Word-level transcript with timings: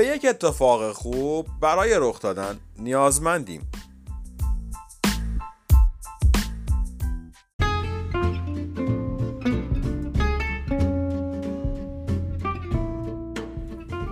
به 0.00 0.06
یک 0.06 0.26
اتفاق 0.28 0.92
خوب 0.92 1.46
برای 1.60 1.94
رخ 1.98 2.20
دادن 2.20 2.58
نیازمندیم. 2.78 3.70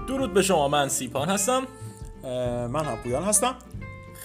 درود 0.08 0.34
به 0.34 0.42
شما 0.42 0.68
من 0.68 0.88
سیپان 0.88 1.28
هستم. 1.28 1.66
من 2.72 2.84
هم 2.84 2.96
پویان 3.02 3.22
هستم. 3.22 3.54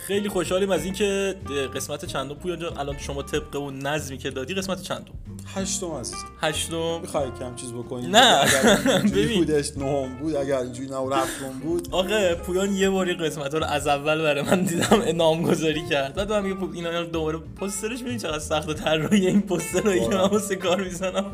خیلی 0.07 0.29
خوشحالیم 0.29 0.71
از 0.71 0.83
اینکه 0.85 1.35
قسمت 1.75 2.05
چندم. 2.05 2.35
پویان 2.35 2.59
جان 2.59 2.77
الان 2.77 2.97
شما 2.97 3.23
طبق 3.23 3.55
اون 3.55 3.79
نظمی 3.79 4.17
که 4.17 4.29
دادی 4.29 4.53
قسمت 4.53 4.81
چندم؟ 4.81 5.22
هشتم 5.55 5.91
عزیز 5.91 6.15
هشتم؟ 6.41 6.99
می‌خوای 7.01 7.27
کم 7.39 7.55
چیز 7.55 7.73
بکنی؟ 7.73 8.07
نه. 8.07 8.45
ببین. 9.15 9.37
بودش 9.39 9.77
نهم 9.77 10.15
بود 10.15 10.35
اگر 10.35 10.57
اینجوری 10.57 10.89
نبود 10.89 11.13
هفتم 11.13 11.59
بود. 11.63 11.87
آقا 11.91 12.35
پویان 12.35 12.73
یه 12.75 12.89
باری 12.89 13.13
قسمت 13.13 13.55
رو 13.55 13.63
از 13.63 13.87
اول 13.87 14.21
برای 14.21 14.41
من 14.41 14.63
دیدم 14.63 15.03
نامگذاری 15.15 15.85
کرد. 15.89 16.13
بعد 16.15 16.31
من 16.31 16.43
میگه 16.43 16.57
اینا 16.73 17.03
دوباره 17.03 17.37
پوسترش 17.37 18.03
ببین 18.03 18.17
چقدر 18.17 18.39
سخت 18.39 18.73
طراحی 18.73 19.27
این 19.27 19.41
پوستر 19.41 19.79
رو 19.81 20.09
من 20.09 20.17
واسه 20.17 20.55
کار 20.55 20.83
می‌زنم 20.83 21.25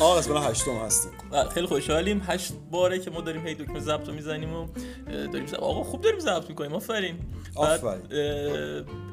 آقا 0.00 0.14
قسمت 0.14 0.50
هشتم 0.50 0.76
هستیم. 0.76 1.12
خیلی 1.54 1.66
خوشحالیم. 1.66 2.22
هشت 2.26 2.52
باره 2.70 2.98
که 2.98 3.10
ما 3.10 3.20
داریم 3.20 3.46
هی 3.46 3.54
دکمه 3.54 3.80
ضبط 3.80 4.08
رو 4.08 4.14
می‌زنیم 4.14 4.56
و 4.56 4.66
داریم 5.06 5.46
زب... 5.46 5.54
آقا 5.54 5.82
خوب 5.82 6.00
داریم 6.00 6.20
ضبط 6.20 6.48
می‌کنیم 6.48 6.74
آفرین. 6.74 7.18
آفرین. 7.54 8.02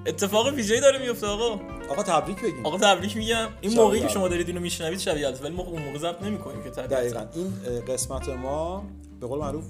اتفاق 0.06 0.48
ویژه‌ای 0.48 0.82
داره 0.82 1.00
میفته 1.00 1.28
آقا. 1.28 1.60
آقا 1.90 2.04
تبریک 2.04 2.42
بگیم. 2.42 2.66
آقا 2.66 2.78
تبریک 2.78 3.18
میگم. 3.18 3.48
این 3.62 3.76
موقعی 3.76 4.00
که 4.00 4.08
شما 4.08 4.28
دارید 4.28 4.48
اینو 4.48 4.60
میشنوید 4.60 5.00
شب 5.00 5.18
یلدا 5.18 5.44
ولی 5.44 5.56
ما 5.56 5.64
اون 5.64 5.82
موقع 5.82 5.98
ضبط 5.98 6.24
نمی‌کنیم 6.24 6.64
که 6.64 6.70
دقیقاً. 6.70 7.26
این 7.36 7.54
قسمت 7.88 8.30
ما 8.30 8.84
به 9.22 9.28
قول 9.28 9.40
معروف 9.40 9.66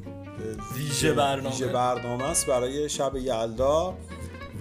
ویژه 0.75 1.13
برنامه. 1.13 1.49
ویژه 1.49 1.67
برنامه 1.67 2.23
است 2.23 2.45
برای 2.47 2.89
شب 2.89 3.15
یلدا 3.15 3.97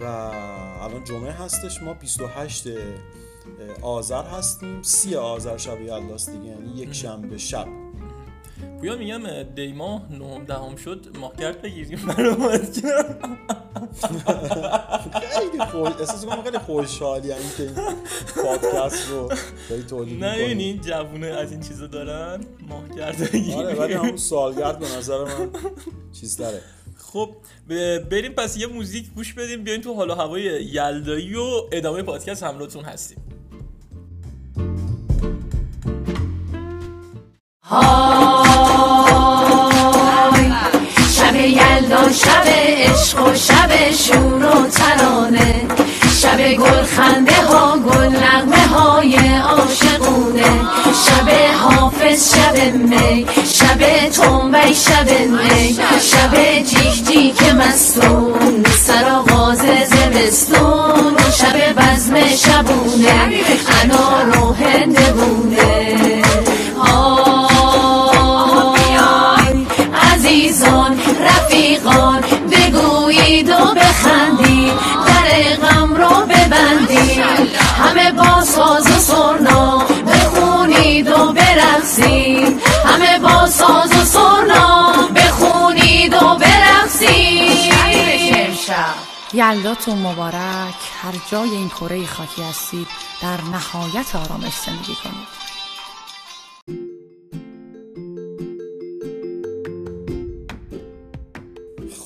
و 0.01 0.05
الان 0.05 1.05
جمعه 1.05 1.33
هستش. 1.33 1.83
ما 1.83 1.95
28 1.95 2.69
آذر 3.83 4.23
هستیم. 4.23 4.83
سی 4.83 5.15
آذر 5.15 5.57
شب 5.57 5.81
یلداست 5.81 6.31
دیگه 6.31 6.45
یعنی 6.45 6.77
یک 6.77 6.93
شنبه 6.93 7.39
شب. 7.39 7.67
پویا 8.81 8.97
میگم 8.97 9.43
دیما 9.43 10.03
نهم 10.11 10.45
دهم 10.45 10.77
شد 10.77 11.07
ماهگرد 11.21 11.63
بگیریم 11.63 12.07
برامد 12.07 12.75
خیلی 15.31 15.65
خوش 15.71 15.89
احساس 16.01 16.25
کنم 16.25 16.43
خیلی 16.43 16.59
خوشحالی 16.59 17.29
یعنی 17.29 17.43
که 17.57 17.63
این 17.63 17.75
پادکست 18.45 19.09
رو 19.11 19.29
داری 19.71 19.83
تولید 19.83 20.25
نه 20.25 20.33
این 20.33 20.81
جوونه 20.81 21.27
از 21.27 21.53
این 21.53 21.61
چیزا 21.61 21.87
دارن 21.87 22.41
ماهگرد 22.69 23.33
بگیریم. 23.33 23.59
آره 23.59 23.75
ولی 23.75 23.93
همون 23.93 24.17
سالگرد 24.17 24.79
به 24.79 24.97
نظر 24.97 25.25
من 25.25 25.51
چیز 26.13 26.37
داره 26.37 26.61
خب 26.97 27.31
بریم 28.11 28.33
پس 28.33 28.57
یه 28.57 28.67
موزیک 28.67 29.11
گوش 29.15 29.33
بدیم 29.33 29.65
بیاین 29.65 29.81
تو 29.81 29.95
حال 29.95 30.11
و 30.11 30.15
هوای 30.15 30.43
یلدایی 30.65 31.35
و 31.35 31.63
ادامه 31.73 32.03
پادکست 32.03 32.43
همراهتون 32.43 32.85
هستیم. 32.85 33.19
شب 37.71 37.77
یلدا 41.35 42.13
شب 42.13 42.47
عشق 42.47 43.27
و 43.27 43.35
شب 43.35 43.93
شور 43.93 44.45
و 44.45 44.67
ترانه. 44.67 45.67
شب 46.21 46.53
گل 46.53 46.83
خنده 46.83 47.43
ها 47.43 47.79
گل 47.79 48.17
نغمه 48.17 48.67
های 48.67 49.17
عاشقونه. 49.39 50.61
شب 51.07 51.29
حافظ 51.63 52.35
شب 52.35 52.75
می. 52.75 53.27
شب 53.53 54.09
تنبی 54.09 54.75
شب 54.75 55.11
می. 55.11 55.79
شب 56.01 56.63
جیک 56.63 57.07
جیک 57.07 57.43
مستون. 57.55 58.65
سراغاز 58.87 59.63
زمستون. 59.89 61.17
شب 61.39 61.73
بزم 61.73 62.27
شبونه. 62.27 63.31
انار 63.83 64.39
و 64.39 64.53
هندبونه 64.53 66.18
یلداتون 89.39 89.99
مبارک 89.99 90.75
هر 90.93 91.15
جای 91.31 91.51
این 91.51 91.69
کره 91.69 92.07
خاکی 92.07 92.43
هستید 92.43 92.87
در 93.23 93.41
نهایت 93.41 94.17
آرامش 94.17 94.53
زندگی 94.67 94.95
کنید. 95.05 95.39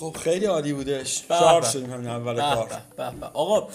خب 0.01 0.17
خیلی 0.21 0.47
عالی 0.47 0.73
بودش. 0.73 1.25
شارژ 1.29 1.67
شدیم 1.67 1.93
همین 1.93 2.09
اول 2.09 2.41
کار. 2.41 2.71
آقا 3.35 3.69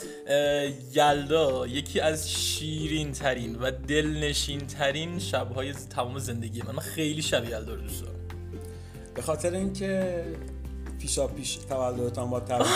یلدا 0.94 1.68
یکی 1.68 2.00
از 2.00 2.32
شیرین 2.32 3.12
ترین 3.12 3.56
و 3.56 3.72
دلنشین 3.72 4.68
ترین 4.68 5.20
شبهای 5.20 5.74
تمام 5.74 6.20
زندگی 6.20 6.62
من. 6.62 6.76
من 6.76 6.80
خیلی 6.80 7.22
شب 7.22 7.44
یلدا 7.44 7.74
رو 7.74 7.82
دوست 7.82 8.02
دارم. 8.02 8.16
به 9.16 9.22
خاطر 9.22 9.54
اینکه 9.54 10.24
پیشا 11.00 11.28
پیش 11.28 11.56
تولدتان 11.56 12.30
با 12.30 12.40
تبریک 12.40 12.68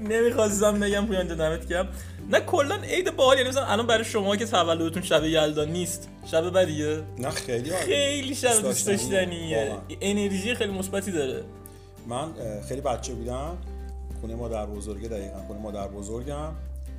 نمی‌خواستم. 0.10 0.80
بگم 0.80 1.06
پویان 1.06 1.26
دمت 1.26 1.68
گرم. 1.68 1.88
نه 2.30 2.40
کلا 2.40 2.74
عید 2.74 3.16
باحال 3.16 3.36
یعنی 3.36 3.48
مثلا 3.48 3.64
الان 3.66 3.86
برای 3.86 4.04
شما 4.04 4.36
که 4.36 4.46
تولدتون 4.46 5.02
شب 5.02 5.24
یلدا 5.24 5.64
نیست 5.64 6.08
شب 6.30 6.50
بدیه؟ 6.50 7.02
نه 7.18 7.30
خیلی 7.30 7.70
خیلی 7.70 8.34
شب 8.34 8.62
دوست 8.62 8.86
داشتنیه. 8.86 9.72
انرژی 10.00 10.54
خیلی 10.54 10.72
مثبتی 10.72 11.12
داره. 11.12 11.44
من 12.06 12.28
خیلی 12.68 12.80
بچه 12.80 13.14
بودم. 13.14 13.58
خونه 14.20 14.34
مادر 14.34 14.66
بزرگه 14.66 15.08
دقیقا 15.08 15.38
خونه 15.46 15.60
مادر 15.60 15.88
بزرگم. 15.88 16.52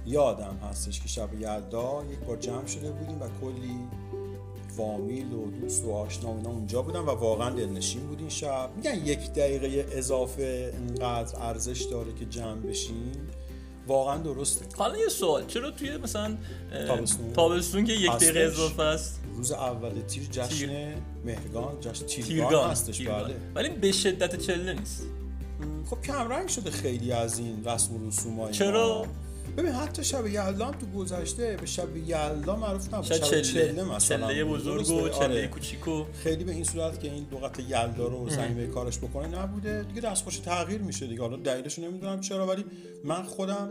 یادم 0.06 0.58
هستش 0.70 1.00
که 1.00 1.08
شب 1.08 1.34
یلدا 1.34 2.04
یک 2.12 2.20
بار 2.20 2.38
جمع 2.38 2.68
شده 2.68 2.92
بودیم 2.92 3.22
و 3.22 3.26
کلی 3.42 3.76
فامیل 4.78 5.34
و 5.34 5.52
دوست 5.62 5.86
و 5.86 5.92
آشنا 5.92 6.36
اینا 6.36 6.50
اونجا 6.50 6.82
بودن 6.82 7.00
و 7.00 7.10
واقعا 7.10 7.50
دلنشین 7.50 8.08
بود 8.08 8.20
این 8.20 8.30
شب. 8.30 8.70
میگن 8.76 9.06
یک 9.06 9.34
دقیقه 9.34 9.86
اضافه 9.92 10.74
اینقدر 10.78 11.40
ارزش 11.40 11.82
داره 11.82 12.14
که 12.14 12.26
جمع 12.26 12.62
بشین. 12.62 13.12
واقعا 13.88 14.18
درسته. 14.18 14.66
حالا 14.78 14.98
یه 14.98 15.08
سوال 15.08 15.46
چرا 15.46 15.72
توی 15.72 15.98
مثلا 15.98 16.38
تابستون؟ 16.88 17.34
تابستون 17.34 17.86
که 17.86 17.94
یک 17.94 18.12
دقیقه 18.12 18.40
اضافه 18.40 18.84
است؟ 18.84 19.20
روز 19.36 19.52
اول 19.52 20.02
تیر 20.08 20.24
جشن 20.32 20.48
تیر. 20.48 20.70
مهرگان 21.26 21.80
جشن 21.82 22.06
تیرگان, 22.06 22.28
تیرگان 22.28 22.72
هستش 22.72 22.98
تیرگان. 22.98 23.24
بله. 23.24 23.36
ولی 23.56 23.70
به 23.70 23.92
شدت 23.92 24.42
چله 24.42 24.74
نیست. 24.74 25.04
خب 25.90 26.02
کم 26.02 26.30
رنگ 26.30 26.48
شده 26.48 26.72
خیلی 26.72 27.12
از 27.12 27.40
این 27.40 27.66
رسم 27.66 27.96
و 27.96 28.08
رسوم 28.08 28.52
چرا؟ 28.52 29.06
ببین 29.58 29.72
حتی 29.72 30.04
شب 30.04 30.28
یلدا 30.28 30.72
تو 30.72 31.00
گذشته 31.00 31.58
به 31.62 31.66
شب 31.66 31.98
یلدا 31.98 32.56
معروف 32.56 32.94
نبود. 32.94 33.06
شب 33.06 33.18
چله, 33.18 33.42
چله 33.42 33.84
مثلا. 33.84 34.28
چله 34.28 34.44
بزرگ 34.44 34.90
و 34.90 35.10
چله 35.10 35.24
آره. 35.24 35.48
کوچیکو 35.48 36.06
خیلی 36.24 36.44
به 36.44 36.52
این 36.52 36.64
صورت 36.64 37.00
که 37.00 37.12
این 37.12 37.28
لغت 37.32 37.60
یلدا 37.60 38.08
رو 38.08 38.30
زمینه 38.30 38.68
کارش 38.68 38.98
بکنه 38.98 39.28
نبوده. 39.28 39.84
دیگه 39.84 40.02
دستخوش 40.02 40.38
تغییر 40.40 40.82
میشه 40.82 41.08
دیگه. 41.08 41.22
حالا 41.22 41.38
دلیلش 41.38 41.80
نمی‌دونم 41.80 42.22
چرا 42.22 42.48
ولی 42.48 42.66
من 43.04 43.24
خودم 43.24 43.70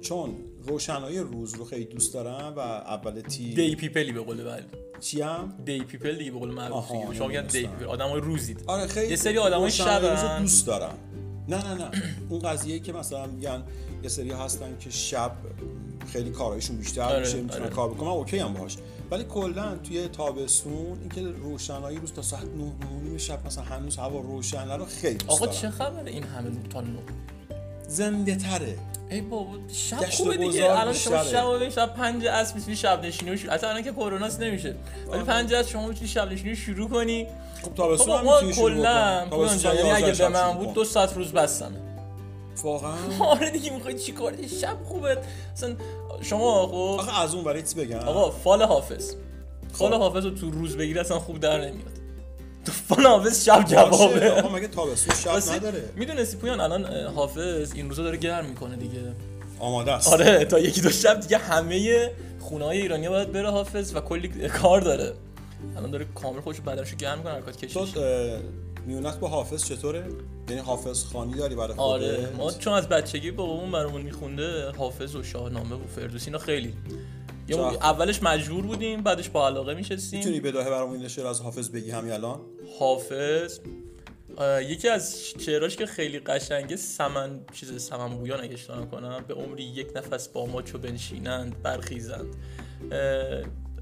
چون 0.00 0.34
روشنایی 0.66 1.18
روز 1.18 1.54
رو 1.54 1.64
خیلی 1.64 1.84
دوست 1.84 2.14
دارم 2.14 2.54
و 2.56 2.60
اول 2.60 3.20
تی 3.20 3.54
دی 3.54 3.76
پیپلی 3.76 4.12
به 4.12 4.20
قول 4.20 4.44
بله 4.44 4.64
چی 5.00 5.20
هم 5.20 5.54
دی 5.64 5.80
پیپل 5.80 6.18
دیگه 6.18 6.30
به 6.30 6.38
قول 6.38 6.50
معروف 6.50 6.88
شما 6.88 7.28
میگن 7.28 7.46
دی 7.46 7.60
پیپل 7.60 7.84
آدمای 7.84 8.20
روزید 8.20 8.64
آره 8.66 8.86
خیلی 8.86 9.10
یه 9.10 9.16
سری 9.16 9.38
آدمای 9.38 9.70
شب 9.70 10.38
دوست 10.40 10.66
دارم. 10.66 10.98
نه 11.48 11.64
نه 11.64 11.74
نه. 11.74 11.90
اون 12.28 12.40
قضیه 12.40 12.78
که 12.78 12.92
مثلا 12.92 13.26
میگن 13.26 13.62
یه 14.02 14.08
سری 14.08 14.30
هستن 14.30 14.78
که 14.80 14.90
شب 14.90 15.32
خیلی 16.12 16.30
کارایشون 16.30 16.76
بیشتر 16.76 17.02
آره، 17.02 17.20
میشه 17.20 17.40
می‌تونن 17.40 17.62
آره. 17.62 17.74
کار 17.74 17.88
بکنن. 17.88 18.08
اوکی 18.08 18.38
هم 18.38 18.54
باهاش. 18.54 18.76
ولی 19.10 19.24
کلا 19.24 19.76
توی 19.76 20.08
تابستون 20.08 20.98
اینکه 21.00 21.22
روشنایی 21.22 21.98
روز 21.98 22.12
تا 22.12 22.22
ساعت 22.22 22.44
9 22.44 23.10
9 23.10 23.18
شب 23.18 23.46
مثلا 23.46 23.64
هنوز 23.64 23.96
هوا 23.96 24.20
روشنه 24.20 24.76
رو 24.76 24.84
خیلی 24.84 25.14
دوست 25.14 25.30
آقا 25.30 25.46
چه 25.46 25.70
خبره 25.70 26.10
این 26.10 26.22
همه؟ 26.22 26.50
تا 26.70 26.80
9 26.80 26.88
زنده 27.88 28.36
تره. 28.36 28.78
ای 29.10 29.20
بابا 29.20 29.54
شب 29.72 30.10
خوبه 30.10 30.36
دیگه. 30.36 30.70
الان 30.70 30.94
شما 30.94 31.24
شب 31.24 31.68
شب 31.68 31.94
5 31.94 32.26
از 32.26 32.54
می‌تونی 32.56 32.76
شب 32.76 33.04
نشینی 33.04 33.38
شروع. 33.38 33.52
اصلا 33.52 33.70
الان 33.70 33.82
که 33.82 33.92
کروناست 33.92 34.40
نمیشه. 34.40 34.74
ولی 35.10 35.22
5 35.22 35.54
از 35.54 35.68
شما 35.68 35.86
می‌تونی 35.86 36.08
شب 36.08 36.32
نشینی 36.32 36.56
شروع 36.56 36.88
کنی. 36.88 37.26
خب 37.62 37.74
تابستون 37.74 38.18
هم 38.18 38.24
می‌تونی 38.24 38.52
کلا 38.52 39.26
یعنی 39.64 39.90
اگه 39.90 40.12
به 40.12 40.28
من 40.28 40.52
بود 40.52 40.74
دو 40.74 40.84
ساعت 40.84 41.16
روز 41.16 41.32
بستم. 41.32 41.72
واقعا؟ 42.62 42.94
آره 43.34 43.50
دیگه 43.50 43.70
می‌خوای 43.72 43.98
چی 43.98 44.12
کار 44.12 44.34
شب 44.60 44.76
خوبه. 44.84 45.18
اصلا 45.52 45.76
شما 46.22 46.66
خب 46.66 46.74
آخه 46.74 47.22
از 47.22 47.34
اون 47.34 47.44
برای 47.44 47.62
چی 47.62 47.74
بگم. 47.74 47.98
آقا 47.98 48.30
فال 48.30 48.62
حافظ. 48.62 49.14
فال 49.72 49.94
حافظ 49.94 50.24
رو 50.24 50.30
تو 50.30 50.50
روز 50.50 50.76
بگیری 50.76 50.98
اصلا 50.98 51.18
خوب 51.18 51.40
در 51.40 51.58
نمیاد. 51.60 51.97
طوفان 52.66 53.06
حافظ 53.06 53.44
شب 53.44 53.64
جوابه 53.64 54.30
آقا 54.30 54.48
مگه 54.48 54.68
تابستون 54.68 55.14
شب 55.14 55.54
نداره؟ 55.54 55.88
می‌دونستی 55.96 56.36
پویان 56.36 56.60
الان 56.60 56.84
حافظ 57.14 57.72
این 57.74 57.88
روزا 57.88 58.02
داره 58.02 58.16
گرم 58.16 58.44
می‌کنه 58.44 58.76
دیگه. 58.76 59.00
آماده 59.58 59.92
است. 59.92 60.12
آره 60.12 60.44
تا 60.44 60.58
یکی 60.58 60.80
دو 60.80 60.90
شب 60.90 61.20
دیگه 61.20 61.38
همه 61.38 62.10
خونه 62.40 62.64
های 62.64 62.80
ایرانی 62.80 63.08
باید 63.08 63.32
بره 63.32 63.50
حافظ 63.50 63.96
و 63.96 64.00
کلی 64.00 64.48
کار 64.48 64.80
داره. 64.80 65.12
الان 65.76 65.90
داره 65.90 66.06
کامل 66.14 66.40
خودشو 66.40 66.62
بدنشو 66.62 66.96
گرم 66.96 67.18
می‌کنه 67.18 67.32
حرکات 67.32 67.64
تو 67.64 67.80
اه، 67.80 68.40
میونت 68.86 69.18
با 69.18 69.28
حافظ 69.28 69.64
چطوره؟ 69.64 70.04
یعنی 70.48 70.60
حافظ 70.60 71.04
خانی 71.04 71.34
داری 71.34 71.54
برای 71.54 71.76
خودت؟ 71.76 71.80
آره 71.80 72.28
ما 72.36 72.52
چون 72.52 72.72
از 72.72 72.88
بچگی 72.88 73.30
بابامون 73.30 73.72
برامون 73.72 74.02
میخونده 74.02 74.70
حافظ 74.70 75.16
و 75.16 75.22
شاهنامه 75.22 75.76
و 75.76 75.86
فردوسی 75.96 76.26
اینا 76.26 76.38
خیلی 76.38 76.74
چرا؟ 77.56 77.70
اولش 77.70 78.22
مجبور 78.22 78.66
بودیم 78.66 79.02
بعدش 79.02 79.28
با 79.28 79.46
علاقه 79.46 79.74
میشستیم. 79.74 80.18
می‌تونی 80.18 80.40
بداهه 80.40 80.70
برامون 80.70 80.98
این 80.98 81.08
شعر 81.08 81.26
از 81.26 81.40
حافظ 81.40 81.68
بگی 81.68 81.90
همین 81.90 82.12
الان؟ 82.12 82.40
حافظ؟ 82.78 83.58
یکی 84.60 84.88
از 84.88 85.20
شعراش 85.38 85.76
که 85.76 85.86
خیلی 85.86 86.18
قشنگه 86.18 86.76
سمن 86.76 87.40
چیز 87.52 87.82
سمن 87.82 88.08
بویان 88.08 88.40
اگه 88.40 88.54
اشتباه 88.54 88.90
کنم 88.90 89.24
به 89.28 89.34
عمری 89.34 89.62
یک 89.62 89.88
نفس 89.96 90.28
با 90.28 90.46
ما 90.46 90.62
چو 90.62 90.78
بنشینند 90.78 91.62
برخیزند. 91.62 92.36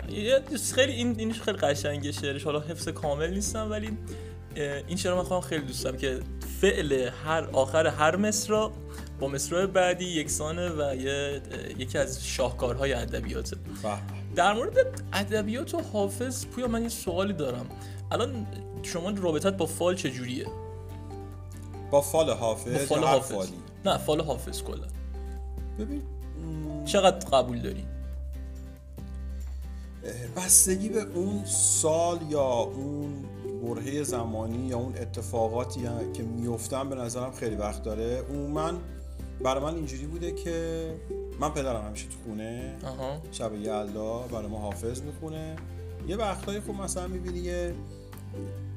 یه 0.08 0.42
خیلی 0.74 0.92
این 0.92 1.14
اینش 1.18 1.40
خیلی 1.40 1.56
قشنگه 1.56 2.12
شعرش. 2.12 2.44
حالا 2.44 2.60
حفظ 2.60 2.88
کامل 2.88 3.30
نیستم 3.34 3.70
ولی 3.70 3.98
این 4.56 4.96
شعر 4.96 5.14
من 5.14 5.40
خیلی 5.40 5.64
دوست 5.64 5.84
دارم 5.84 5.96
که 5.96 6.20
فعل 6.60 7.10
هر 7.24 7.44
آخر 7.52 7.86
هر 7.86 8.16
مصرع 8.16 8.70
با 9.20 9.28
مصرع 9.28 9.66
بعدی 9.66 10.04
یکسانه 10.04 10.68
و 10.68 10.94
یه 10.94 11.42
یکی 11.78 11.98
از 11.98 12.26
شاهکارهای 12.26 12.92
ادبیاته. 12.92 13.56
در 14.36 14.52
مورد 14.52 14.76
ادبیات 15.12 15.74
و 15.74 15.80
حافظ 15.92 16.46
پویا 16.46 16.68
من 16.68 16.82
یه 16.82 16.88
سوالی 16.88 17.32
دارم 17.32 17.66
الان 18.10 18.46
شما 18.82 19.10
رابطت 19.10 19.56
با 19.56 19.66
فال 19.66 19.94
چجوریه؟ 19.94 20.46
با 21.90 22.00
فال 22.00 22.30
حافظ 22.30 22.72
با 22.72 22.78
فال 22.78 23.04
حافظ 23.04 23.32
فالی 23.32 23.62
نه 23.84 23.98
فال 23.98 24.20
حافظ 24.20 24.62
کلا 24.62 24.86
ببین 25.78 26.02
چقدر 26.84 27.28
قبول 27.28 27.60
داری؟ 27.60 27.84
بستگی 30.36 30.88
به 30.88 31.02
اون 31.14 31.44
سال 31.44 32.18
یا 32.30 32.42
اون 32.42 33.24
برهه 33.74 34.02
زمانی 34.02 34.66
یا 34.66 34.78
اون 34.78 34.96
اتفاقاتی 34.96 35.80
که 36.14 36.22
میفتن 36.22 36.88
به 36.88 36.94
نظرم 36.94 37.32
خیلی 37.32 37.56
وقت 37.56 37.82
داره. 37.82 38.22
عموما 38.30 38.72
برای 39.44 39.62
من 39.64 39.74
اینجوری 39.74 40.06
بوده 40.06 40.32
که 40.32 40.94
من 41.40 41.50
پدرم 41.50 41.86
همیشه 41.86 42.06
تو 42.08 42.16
خونه 42.24 42.76
آها. 42.84 43.22
شب 43.32 43.54
یلدا 43.54 44.18
برای 44.18 44.46
ما 44.46 44.58
حافظ 44.58 45.02
می‌خونه. 45.02 45.56
یه 46.08 46.16
وقتایی 46.16 46.60
خب 46.60 46.74
مثلا 46.74 47.06
می‌بینی 47.06 47.38
یه 47.38 47.74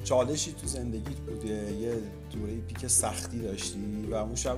چالشی 0.03 0.51
تو 0.51 0.67
زندگیت 0.67 1.17
بوده 1.17 1.73
یه 1.73 1.93
دوره 2.31 2.57
پیک 2.67 2.87
سختی 2.87 3.39
داشتی 3.39 4.07
و 4.11 4.15
اون 4.15 4.35
شب 4.35 4.57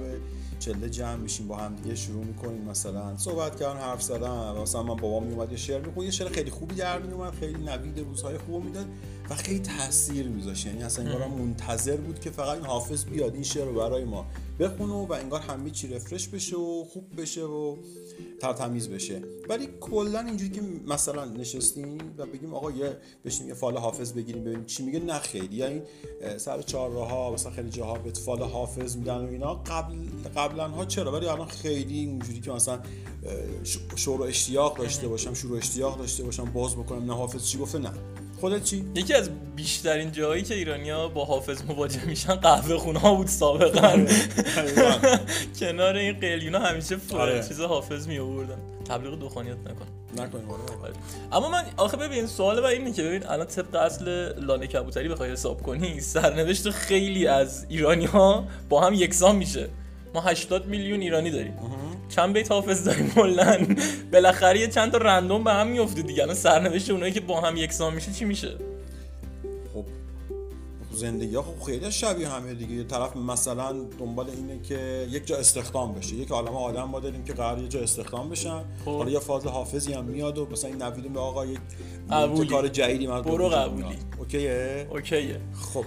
چله 0.59 0.89
جمع 0.89 1.15
میشیم 1.15 1.47
با 1.47 1.55
هم 1.55 1.75
دیگه 1.75 1.95
شروع 1.95 2.25
می‌کنیم 2.25 2.61
مثلا 2.61 3.17
صحبت 3.17 3.59
کردن 3.59 3.79
حرف 3.79 4.01
زدن. 4.01 4.61
مثلا 4.61 4.83
من 4.83 4.95
بابام 4.95 5.23
میومد 5.23 5.51
یه 5.51 5.57
شعر 5.57 5.79
می‌خوند 5.85 6.05
یه 6.05 6.11
شعر 6.11 6.29
خیلی 6.29 6.51
خوبی 6.51 6.75
در 6.75 6.99
میومد 6.99 7.33
خیلی 7.33 7.63
نوید 7.63 7.99
روزهای 7.99 8.37
خوب 8.37 8.63
می‌داد. 8.63 8.85
و 9.31 9.35
خیلی 9.35 9.59
تاثیر 9.59 10.27
میذاشت. 10.27 10.65
یعنی 10.65 10.83
اصلا 10.83 11.05
انگار 11.05 11.27
منتظر 11.27 11.97
بود 11.97 12.19
که 12.19 12.29
فقط 12.29 12.57
این 12.57 12.65
حافظ 12.65 13.05
بیاد 13.05 13.33
این 13.33 13.43
شعر 13.43 13.65
رو 13.65 13.73
برای 13.73 14.03
ما 14.03 14.25
بخونه 14.59 14.93
و 14.93 15.11
انگار 15.11 15.39
همه 15.39 15.69
چی 15.69 15.87
رفرش 15.87 16.27
بشه 16.27 16.57
و 16.57 16.83
خوب 16.83 17.21
بشه 17.21 17.43
و 17.43 17.75
ترتمیز 18.41 18.89
بشه. 18.89 19.21
ولی 19.49 19.69
کلا 19.81 20.19
اینجوری 20.19 20.51
که 20.51 20.61
مثلا 20.87 21.25
نشستیم 21.25 21.97
و 22.17 22.25
بگیم 22.25 22.53
آقا 22.53 22.71
یه 22.71 22.97
بشیم 23.25 23.47
یه 23.47 23.53
فال 23.53 23.77
حافظ 23.77 24.13
بگیریم 24.13 24.43
ببینیم 24.43 24.65
چی 24.65 24.83
میگه 24.83 24.99
نه 24.99 25.19
خیلی. 25.19 25.55
یعنی 25.55 25.81
سر 26.37 26.61
چهارراه 26.61 27.09
ها 27.09 27.33
مثلا 27.33 27.51
خیلی 27.51 27.69
جاها 27.69 27.93
به 27.93 28.11
فال 28.11 28.43
حافظ 28.43 28.95
میدن 28.95 29.17
و 29.17 29.27
اینا. 29.27 29.53
قبل 29.53 29.95
قبلا 30.35 30.67
ها 30.67 30.85
چرا؟ 30.85 31.11
ولی 31.11 31.25
الان 31.25 31.47
خیلی 31.47 31.99
اینجوری 31.99 32.39
که 32.39 32.51
مثلا 32.51 32.79
شور 33.95 34.21
و 34.21 34.23
اشتیاق 34.23 34.77
داشته 34.77 35.07
باشم 35.07 35.33
شور 35.33 35.51
و 35.51 35.55
اشتیاق 35.55 35.97
داشته 35.97 36.23
باشم 36.23 36.45
باز 36.45 36.75
بکنم 36.75 37.05
نه 37.05 37.13
حافظ 37.13 37.45
چی 37.45 37.57
گفته؟ 37.57 37.77
نه. 37.77 37.91
خودت 38.41 38.63
چی؟ 38.63 38.85
یکی 38.95 39.13
از 39.13 39.29
بیشترین 39.55 40.11
جایی 40.11 40.43
که 40.43 40.53
ایرانیا 40.53 41.07
با 41.07 41.25
حافظ 41.25 41.63
مواجه 41.67 42.05
میشن 42.05 42.35
قهوه 42.35 42.77
خونه 42.77 42.99
ها 42.99 43.15
بود 43.15 43.27
سابقا. 43.27 44.05
کنار 45.59 45.95
این 45.95 46.19
قلیونا 46.19 46.59
همیشه 46.59 46.97
آره. 47.13 47.43
چیز 47.47 47.59
حافظ 47.59 48.07
می 48.07 48.19
آوردن. 48.19 48.57
تبلیغ 48.89 49.19
دخانیات 49.19 49.57
نکن. 49.57 49.85
نکنیم 50.17 50.49
آره. 50.49 50.93
اما 51.31 51.49
من 51.49 51.63
آخه 51.77 51.97
ببین 51.97 52.27
سوال 52.27 52.61
بر 52.61 52.67
اینه 52.67 52.93
که 52.93 53.03
ببین 53.03 53.25
الان 53.27 53.47
طبق 53.47 53.75
اصل 53.75 54.33
لانه 54.39 54.67
کبوتری 54.67 55.09
بخوای 55.09 55.31
حساب 55.31 55.61
کنی 55.61 55.99
سرنوشت 55.99 56.69
خیلی 56.69 57.27
از 57.27 57.65
ایرانی 57.69 58.05
ها 58.05 58.47
با 58.69 58.81
هم 58.81 58.93
یکسان 58.93 59.35
میشه. 59.35 59.69
ما 60.13 60.21
80 60.21 60.67
میلیون 60.67 61.01
ایرانی 61.01 61.31
داریم. 61.31 61.53
چند 62.09 62.33
بیت 62.33 62.51
حافظ 62.51 62.83
داریم؟ 62.83 63.09
کلا 63.09 63.67
بالاخره 64.13 64.59
یه 64.59 64.67
چند 64.67 64.91
تا 64.91 64.97
رندوم 64.97 65.43
به 65.43 65.51
هم 65.53 65.67
میفته 65.67 66.01
دیگه. 66.01 66.23
الان 66.23 66.35
سرنوشت 66.35 66.89
اونایی 66.89 67.13
که 67.13 67.19
با 67.19 67.41
هم 67.41 67.57
یکسان 67.57 67.93
میشه 67.93 68.11
چی 68.11 68.25
میشه؟ 68.25 68.57
خب 69.73 69.85
زندگی 70.91 71.35
ها 71.35 71.41
خب 71.41 71.65
خیلی 71.65 71.91
شبیه 71.91 72.29
همه 72.29 72.53
دیگه. 72.53 72.73
یه 72.73 72.83
طرف 72.83 73.15
مثلا 73.15 73.73
دنبال 73.99 74.29
اینه 74.29 74.59
که 74.63 75.07
یک 75.09 75.27
جا 75.27 75.37
استخدام 75.37 75.93
بشه. 75.93 76.15
یک 76.15 76.31
عالم 76.31 76.55
آدم 76.55 76.83
ما 76.83 76.99
داریم 76.99 77.23
که 77.23 77.33
قرار 77.33 77.59
یه 77.59 77.67
جا 77.67 77.79
استخدام 77.79 78.29
بشن. 78.29 78.61
خب. 78.85 78.97
حالا 78.97 79.09
یه 79.09 79.19
فاز 79.19 79.45
حافظی 79.45 79.93
هم 79.93 80.05
میاد 80.05 80.37
و 80.37 80.47
مثلا 80.51 80.69
این 80.69 80.81
نوید 80.81 81.13
به 81.13 81.19
آقا 81.19 81.45
یک. 81.45 81.59
کار 82.49 82.67
جدیدی 82.67 83.07
من 83.07 83.21
برو 83.21 83.49
قبولی. 83.49 83.97
اوکیه؟ 84.19 84.87
اوکیه. 84.89 85.37
خب. 85.73 85.85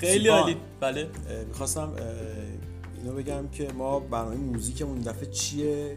خیلی 0.00 0.28
عالی. 0.28 0.56
بله. 0.80 1.08
می‌خواستم 1.48 1.92
اینو 3.02 3.14
بگم 3.16 3.48
که 3.48 3.68
ما 3.74 4.00
برنامه 4.00 4.36
موزیکمون 4.36 4.94
این 4.94 5.02
دفعه 5.02 5.26
چیه؟ 5.30 5.96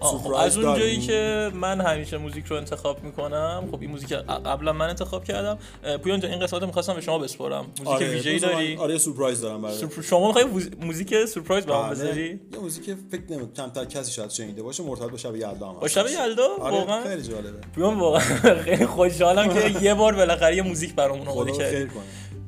خب 0.00 0.32
از 0.34 0.56
اونجایی 0.58 0.96
داریم؟ 0.96 1.06
که 1.06 1.50
من 1.56 1.80
همیشه 1.80 2.18
موزیک 2.18 2.44
رو 2.46 2.56
انتخاب 2.56 3.04
می‌کنم 3.04 3.68
خب 3.72 3.80
این 3.80 3.90
موزیک 3.90 4.12
قبلا 4.12 4.72
من 4.72 4.88
انتخاب 4.88 5.24
کردم. 5.24 5.58
پویان 6.02 6.20
جان 6.20 6.30
این 6.30 6.40
قسمت 6.40 6.60
رو 6.60 6.66
می‌خواستم 6.66 6.94
به 6.94 7.00
شما 7.00 7.18
بسپارم. 7.18 7.64
موزیک 7.66 7.86
آره 7.88 8.10
ویژه‌ای 8.10 8.36
من- 8.40 8.42
داری؟ 8.52 8.76
آره 8.76 8.98
سورپرایز 8.98 9.40
دارم 9.40 9.62
برای 9.62 9.76
سورپر- 9.78 10.02
شما 10.02 10.26
می‌خوای 10.26 10.44
موزیک 10.80 11.24
سورپرایز 11.24 11.66
برام 11.66 11.82
بله. 11.86 11.94
بذاری؟ 11.94 12.40
یه 12.52 12.58
موزیک 12.58 12.84
فکر 13.10 13.22
نمی 13.30 13.52
کمتر 13.56 13.84
کسی 13.84 14.12
شاید 14.12 14.30
شنیده 14.30 14.62
باشه 14.62 14.82
مرتبط 14.82 15.10
با 15.10 15.16
شب 15.16 15.36
یلدا 15.36 15.68
هم 15.68 15.74
با 15.80 15.88
شب. 15.88 16.06
یلدا؟ 16.06 16.48
آره 16.60 16.76
واقعا؟ 16.76 17.02
خیلی 17.02 17.22
جالبه. 17.22 17.58
پویان 17.74 17.98
واقعا 17.98 18.20
خیلی 18.64 18.86
خوشحالم 18.86 19.48
که 19.54 19.84
یه 19.84 19.94
بار 19.94 20.14
بالاخره 20.14 20.56
یه 20.56 20.62
موزیک 20.62 20.94
برامون 20.94 21.28
آماده 21.28 21.52
کردی. 21.52 21.86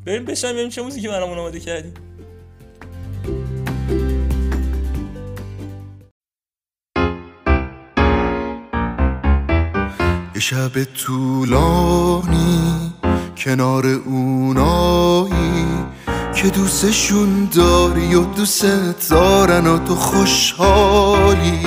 بریم 0.07 0.25
ببینیم 0.25 0.69
چه 0.69 0.83
موزیکی 0.83 1.09
برامون 1.09 1.39
آماده 1.39 1.61
کردی. 1.61 1.93
یه 10.39 10.43
شب 10.43 10.85
طولانی 10.85 12.93
کنار 13.37 13.87
اونایی 13.87 15.65
که 16.35 16.49
دوستشون 16.49 17.49
داری 17.53 18.15
و 18.15 18.25
دوست 18.25 19.11
دارن 19.11 19.67
و 19.67 19.79
تو 19.79 19.95
خوشحالی. 19.95 21.67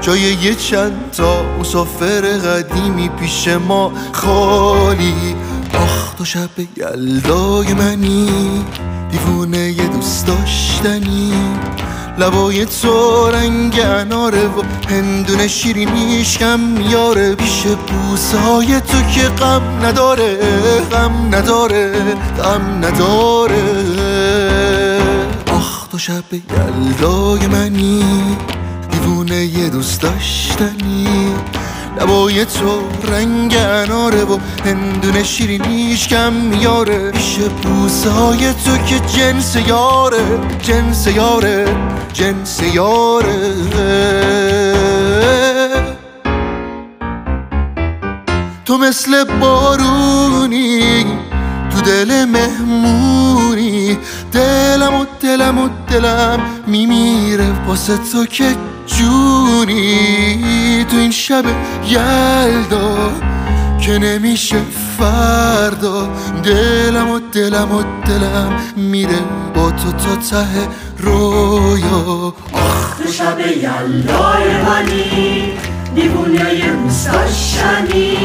جای 0.00 0.20
یه 0.20 0.54
چند 0.54 1.10
تا 1.16 1.58
مسافر 1.58 2.20
قدیمی 2.20 3.08
پیش 3.08 3.48
ما 3.48 3.92
خالی. 4.12 5.36
آخ 5.74 6.14
تو 6.14 6.24
شب 6.24 6.50
یلدای 6.76 7.74
منی 7.74 8.64
دیوونه 9.10 9.58
یه 9.58 9.88
دوست 9.88 10.26
داشتنی. 10.26 11.32
لبای 12.20 12.66
تو 12.66 13.26
رنگ 13.30 13.80
اناره 13.84 14.46
و 14.46 14.62
هندونه 14.88 15.48
شیرینیش 15.48 16.38
کم 16.38 16.60
میاره 16.60 17.34
پیش 17.34 17.62
بوسه 17.62 18.80
تو 18.80 19.02
که 19.02 19.28
غم 19.28 19.62
نداره 19.82 20.38
غم 20.92 21.34
نداره 21.34 21.92
غم 22.38 22.84
نداره. 22.84 23.62
آخ 25.52 25.88
تو 25.88 25.98
شب 25.98 26.24
یلدای 26.32 27.46
منی 27.46 28.04
دیوونه 28.90 29.44
یه 29.44 29.68
دوست 29.68 30.00
داشتنی. 30.02 31.34
لبای 32.00 32.44
تو 32.44 32.82
رنگ 33.12 33.56
اناره 33.56 34.24
و 34.24 34.38
هندونه 34.64 35.22
شیرینیش 35.22 36.08
کم 36.08 36.32
میاره. 36.32 37.10
پیش 37.10 37.38
بوسه 37.38 38.10
های 38.10 38.52
تو 38.52 38.76
که 38.76 39.00
جنس 39.00 39.56
یاره 39.56 40.38
جنس 40.62 41.06
یاره 41.06 41.76
جنس 42.12 42.60
یاره. 42.74 43.54
تو 48.64 48.78
مثل 48.78 49.24
بارونی 49.24 51.04
تو 51.70 51.80
دل 51.80 52.24
مهمونی. 52.24 53.98
دلم 54.32 54.94
و 54.94 55.04
دلم 55.20 55.58
و 55.58 55.68
دلم 55.88 56.40
میمیره 56.66 57.66
واسه 57.66 57.98
تو 58.12 58.26
که 58.26 58.56
جونی 58.96 60.86
تو 60.90 60.96
این 60.96 61.10
شب 61.10 61.44
یلدا 61.86 63.12
که 63.80 63.98
نمیشه 63.98 64.56
فردا. 64.98 66.08
دلم 66.44 67.10
و 67.10 67.20
دلم 67.32 67.72
و 67.72 67.82
دلم 68.06 68.52
میره 68.76 69.18
با 69.54 69.70
تو 69.70 69.92
تا 69.92 70.16
ته 70.16 70.68
رویا. 70.98 72.34
تو 73.04 73.12
شب 73.12 73.40
یلدای 73.40 74.62
منی 74.66 75.52
دیوونه 75.94 76.44
داشتنی 77.12 78.16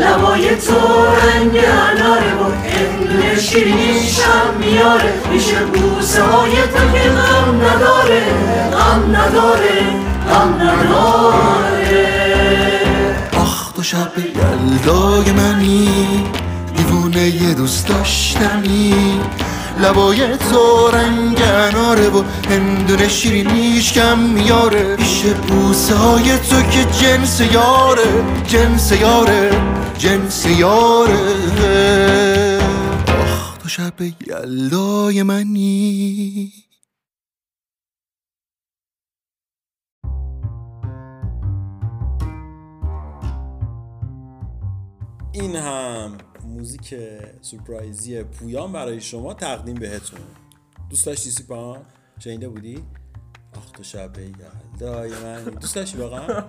لبای 0.00 0.56
تو 0.56 1.06
رنگ 1.06 1.56
اناره 1.56 2.34
و 2.34 2.44
هندونه 2.68 3.40
شیرینیشم 3.40 4.54
میاره. 4.60 5.12
میشه 5.32 5.64
بوسه 5.64 6.22
های 6.22 6.52
تو 6.52 6.92
که 6.92 7.10
نداره 7.64 8.22
غم 8.72 9.16
نداره 9.16 10.02
آخ 13.36 13.72
تو 13.72 13.82
شب 13.82 14.12
یلدای 14.18 15.32
منی 15.32 16.24
دیوونه 16.76 17.28
یه 17.28 17.54
دوست 17.54 17.88
داشتنی. 17.88 19.20
لبای 19.80 20.36
تو 20.36 20.88
رنگ 20.92 21.42
اناره 21.42 22.08
و 22.08 22.22
هندونه 22.50 23.08
شیرینیش 23.08 23.92
کم 23.92 24.18
میاره. 24.18 24.96
پیش 24.96 25.22
بوسه 25.22 25.94
های 25.94 26.38
تو 26.38 26.62
که 26.62 26.84
جنس 26.84 27.40
یاره 27.40 28.24
جنس 28.46 28.92
یاره 28.92 29.50
جنس 29.98 30.46
یاره. 30.46 31.20
آخ 33.22 33.58
تو 33.62 33.68
شب 33.68 34.00
یلدای 34.26 35.22
منی. 35.22 36.61
این 45.32 45.56
هم 45.56 46.18
موزیک 46.44 46.94
سورپرایزی 47.40 48.22
پویان 48.22 48.72
برای 48.72 49.00
شما 49.00 49.34
تقدیم 49.34 49.74
بهتون. 49.74 50.20
دوست 50.90 51.06
داشتی 51.06 51.30
سیپان؟ 51.30 51.80
شنیده 52.18 52.48
بودی؟ 52.48 52.82
آخ 53.56 53.70
تو 53.70 53.82
شب 53.82 54.10
یلدای 54.18 55.10
من. 55.10 55.44
دوست 55.44 55.74
داشتی 55.74 55.98
واقعا؟ 55.98 56.44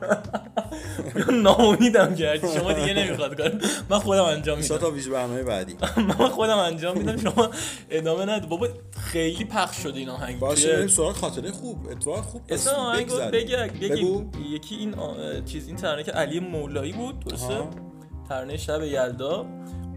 ناامیدم 1.44 2.16
کردی 2.16 2.48
شما 2.48 2.74
دیگه 2.74 2.94
نمی‌خواد 2.94 3.38
کار. 3.38 3.62
من 3.90 4.00
خودم 4.00 4.24
انجام 4.24 4.62
شما 4.62 4.76
میدم. 4.78 4.88
تا 4.88 4.94
ویژه 4.94 5.10
برنامه 5.12 5.44
بعدی. 5.44 5.76
من 6.20 6.30
خودم 6.30 6.58
انجام 6.58 6.98
میدم. 6.98 7.18
شما 7.18 7.50
ادامه 7.90 8.26
نده 8.26 8.48
بابا 8.48 8.68
خیلی 9.00 9.46
پخش 9.46 9.78
شده 9.78 10.00
این 10.00 10.10
آهنگ. 10.10 10.40
باشه 10.40 10.74
بریم 10.76 10.88
سراغ 10.88 11.16
خاطره 11.16 11.52
خوب. 11.52 11.88
اتفاق 11.92 12.22
خوب. 12.22 12.42
اسم 12.50 12.72
آهنگ 12.76 13.12
بگو. 13.82 14.24
یکی 14.54 14.76
این 14.76 14.96
چیز 15.46 15.68
این 15.68 15.76
ترانه 15.76 16.04
که 16.04 16.12
علی 16.12 16.40
مولایی 16.40 16.94
بود 16.94 17.20
درسته؟ 17.20 17.68
آها. 18.34 18.40
ترانه 18.46 18.58
شب 18.58 18.84
یلدا 18.84 19.46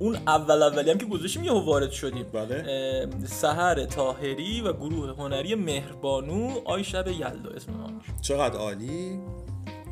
اون 0.01 0.17
اول 0.27 0.63
اولی 0.63 0.91
هم 0.91 0.99
که 0.99 1.07
گذاشتیم 1.07 1.45
یهو 1.45 1.61
وارد 1.61 1.91
شدیم 1.91 2.27
بله. 2.33 3.09
سحر 3.27 3.85
طاهری 3.85 4.61
و 4.61 4.73
گروه 4.73 5.17
هنری 5.17 5.55
مهربانو 5.55 6.61
آی 6.65 6.85
شب 6.85 7.09
یلدا 7.09 7.51
اسم 7.57 7.73
آهنگش 7.81 8.05
چقدر 8.23 8.57
عالی 8.57 9.21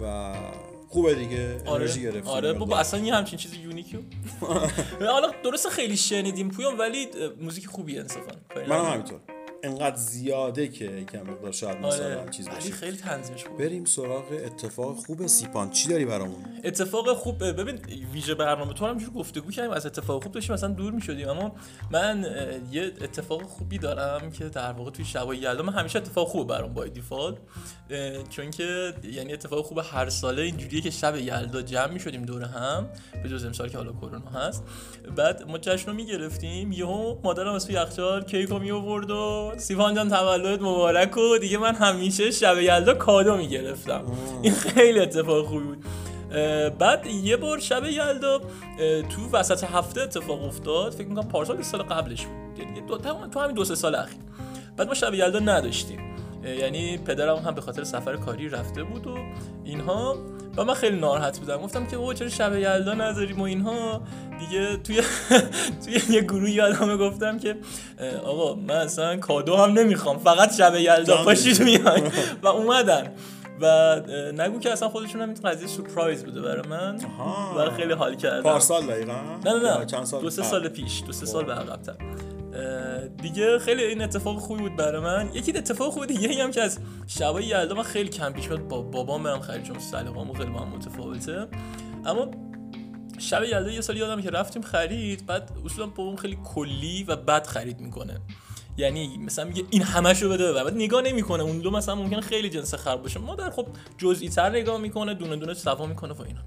و 0.01 0.35
خوبه 0.89 1.15
دیگه 1.15 1.57
انرژی 1.67 2.01
آره 2.07 2.13
گرفتیم 2.13 2.33
آره 2.33 2.53
بابا. 2.53 2.79
اصلا 2.79 3.01
یه 3.01 3.15
همچین 3.15 3.39
چیزی 3.39 3.57
unique 3.57 3.90
ی 3.90 3.95
و 3.95 4.01
حالا 5.13 5.31
درسته 5.45 5.69
خیلی 5.71 5.97
شنیدیم 5.97 6.49
پویان 6.49 6.79
ولی 6.79 7.09
موزیک 7.41 7.67
خوبی 7.67 7.99
انصافا 7.99 8.33
منم. 8.69 8.85
همینطور 8.85 9.21
انقدر 9.65 9.97
زیاده 9.97 10.69
که 10.69 10.85
یکم 10.85 11.23
مقدار 11.23 11.53
شاید 11.53 11.79
مثلا 11.79 12.21
آره. 12.21 12.31
چیز 12.31 12.49
باشه 12.49 12.71
خیلی 12.71 12.97
تنظیمش 12.97 13.45
خوبه. 13.45 13.65
بریم 13.65 13.85
سراغ 13.85 14.25
اتفاق 14.45 14.97
خوب 14.97 15.27
سیپان. 15.27 15.71
چی 15.71 15.89
داری 15.89 16.05
برامون؟ 16.05 16.45
اتفاق 16.65 17.13
خوب 17.13 17.45
ببین 17.45 17.79
ویژه 18.13 18.35
برنامه 18.35 18.75
تو 18.75 18.87
هم 18.87 18.99
جور 18.99 19.11
گفتگو 19.11 19.51
کردیم 19.51 19.71
از 19.71 19.87
اتفاق 19.87 20.23
خوب 20.23 20.33
داشتیم 20.33 20.55
مثلا 20.55 20.69
دور 20.69 20.93
می‌شدیم 20.93 21.29
اما 21.29 21.53
من 21.91 22.27
یه 22.73 22.93
اتفاق 23.01 23.43
خوبی 23.43 23.79
دارم 23.79 24.31
که 24.31 24.45
در 24.45 24.73
واقع 24.73 24.91
توی 24.91 25.05
شبای 25.05 25.37
یلدا 25.37 25.63
من 25.63 25.73
همیشه 25.73 25.99
اتفاق 25.99 26.29
خوب 26.29 26.49
برام 26.49 26.75
با 26.75 26.87
دیفالت. 26.87 27.37
چون 28.31 28.51
که 28.51 28.95
یعنی 29.13 29.33
اتفاق 29.33 29.65
خوب 29.65 29.81
هر 29.85 30.09
ساله 30.09 30.43
اینجوریه 30.43 30.81
که 30.81 30.91
شب 30.91 31.17
یلدا 31.17 31.63
جمع 31.63 31.93
می‌شدیم 31.93 32.23
دور 32.23 32.43
هم 32.43 32.89
به 33.23 33.29
جز 33.29 33.45
امسال 33.45 33.69
که 33.69 33.77
حالا 33.77 33.93
کرونا 33.93 34.31
هست. 34.31 34.65
بعد 35.17 35.43
ما 35.43 35.59
جشن 35.59 35.87
رو 35.87 35.97
می‌گرفتیم 35.97 36.73
یهو 36.73 37.17
مادرم 37.25 37.55
از 37.55 37.67
توی 37.67 37.75
یخچال 37.75 38.25
کیک 38.25 38.49
رو 38.49 38.59
میآورد 38.59 39.11
و 39.11 39.54
سیوان 39.59 39.95
جان 39.95 40.09
تولد 40.09 40.63
مبارک 40.63 41.17
و 41.17 41.39
دیگه 41.39 41.59
من 41.59 41.75
همیشه 41.75 42.31
شب 42.31 42.59
یلدا 42.59 42.95
کادو 42.95 43.37
می‌گرفتم. 43.37 44.03
این 44.43 44.53
خیلی 44.53 45.01
اتفاق 45.01 45.47
خوبی 45.47 45.65
بود. 45.65 45.85
بعد 46.79 47.07
یه 47.07 47.37
بار 47.37 47.59
شب 47.59 47.85
یلدا 47.85 48.41
تو 49.11 49.31
وسط 49.33 49.65
هفته 49.65 50.01
اتفاق 50.01 50.45
افتاد. 50.45 50.93
فکر 50.93 51.07
می‌کنم 51.07 51.29
پارسال 51.29 51.63
سال 51.63 51.83
قبلش 51.83 52.27
بود. 52.27 52.59
یعنی 52.59 52.81
دو 52.81 52.99
تا- 52.99 53.27
تو 53.27 53.41
همین 53.41 53.55
دو 53.55 53.65
سه 53.65 53.75
سال 53.75 53.95
اخیر. 53.95 54.19
بعد 54.77 54.89
ما 54.89 54.95
شب 54.95 55.15
یلدا 55.15 55.39
نداشتیم. 55.39 56.14
یعنی 56.45 56.99
پدرم 56.99 57.37
هم 57.37 57.55
به 57.55 57.61
خاطر 57.61 57.85
سفر 57.85 58.17
کاری 58.17 58.49
رفته 58.49 58.83
بود 58.83 59.07
و 59.07 59.17
اینها. 59.65 60.17
و 60.57 60.65
من 60.65 60.75
خیلی 60.75 60.99
ناراحت 60.99 61.39
بودم. 61.39 61.57
گفتم 61.57 61.87
که 61.87 61.97
بابا 61.97 62.15
چرا 62.15 62.29
شب 62.29 62.57
یلدا 62.57 62.95
نداریم 62.95 63.41
و 63.41 63.43
اینها؟ 63.43 64.03
دیگه 64.39 64.77
توی 64.77 65.03
توی 65.85 66.01
یه 66.11 66.21
گروه 66.21 66.51
یادمه 66.51 66.97
گفتم 66.97 67.39
که 67.39 67.57
آقا 68.25 68.55
من 68.55 68.75
اصلا 68.75 69.17
کادو 69.17 69.57
هم 69.57 69.73
نمی‌خوام. 69.73 70.19
فقط 70.19 70.55
شب 70.55 70.75
یلدا 70.75 71.25
پاشید 71.25 71.63
میان. 71.63 72.11
و 72.43 72.47
اومدن. 72.47 73.13
و 73.61 73.97
نگو 74.37 74.59
که 74.59 74.73
اصلا 74.73 74.89
خودشون 74.89 75.21
هم 75.21 75.29
این 75.29 75.39
قضیه 75.45 75.69
سورپرایز 75.69 76.25
بوده 76.25 76.41
برای 76.41 76.69
من. 76.69 76.97
و 77.57 77.71
خیلی 77.71 77.93
حال 77.93 78.15
کردم. 78.15 78.43
پارسال 78.43 78.87
دقیقا؟ 78.87 79.13
نه 79.45 79.53
نه 79.53 79.79
نه. 79.79 79.87
چند 79.87 80.05
سال؟ 80.05 80.23
دو 80.23 80.31
سه؟ 80.31 80.43
سال 80.43 80.69
پیش. 80.69 81.03
دو 81.07 81.13
سه 81.13 81.27
سال 81.27 81.45
به 81.45 81.53
عقب‌تر. 81.53 81.95
دیگه 83.23 83.59
خیلی 83.59 83.85
این 83.85 84.03
اتفاق 84.03 84.39
خوبی 84.39 84.63
بود 84.63 84.77
برای 84.77 85.03
من. 85.03 85.31
یکی 85.35 85.59
اتفاق 85.59 85.93
خوبی 85.93 86.07
دیگه 86.07 86.43
هم 86.43 86.51
که 86.51 86.63
از 86.63 86.79
شبای 87.07 87.45
یلدا 87.45 87.75
من 87.75 87.83
خیلی 87.83 88.09
کم 88.09 88.33
پیش 88.33 88.49
میاد. 88.49 88.69
با 88.69 88.83
بابام 88.83 89.23
برم 89.23 89.41
خرید 89.41 89.63
چون 89.63 89.79
سلیقه‌مون 89.79 90.37
خیلی 90.37 90.51
با 90.51 90.61
هم 90.61 90.69
متفاوته. 90.69 91.47
اما 92.07 92.31
شب 93.19 93.45
یلدا 93.45 93.71
یه 93.71 93.81
سال 93.81 93.97
یادم 93.97 94.23
که 94.23 94.31
رفتیم 94.31 94.63
خرید 94.63 95.27
بعد 95.27 95.51
اصولا 95.65 95.87
بابام 95.87 96.17
خیلی 96.17 96.39
کلی 96.45 97.05
و 97.05 97.17
بد 97.17 97.47
خرید 97.47 97.81
می‌کنه. 97.81 98.21
یعنی 98.77 99.19
مثلا 99.19 99.45
میگه 99.45 99.65
این 99.71 99.83
همشو 99.83 100.29
بده 100.29 100.53
ببر 100.53 100.65
بعد 100.65 100.75
نگاه 100.75 101.03
نمی‌کنه. 101.03 101.43
اون 101.43 101.59
دو 101.59 101.71
مثلا 101.71 101.95
ممکنه 101.95 102.21
خیلی 102.21 102.51
جنس 102.51 102.75
خراب 102.75 103.03
باشه. 103.03 103.21
مادر 103.21 103.51
خب 103.51 103.67
جزئی 103.99 104.29
تر 104.29 104.51
نگاه 104.51 104.81
می‌کنه 104.81 105.15
دونه 105.15 105.37
دونه 105.37 105.55
صفا 105.55 105.87
می‌کنه 105.87 106.13
و 106.13 106.23
اینا. 106.23 106.41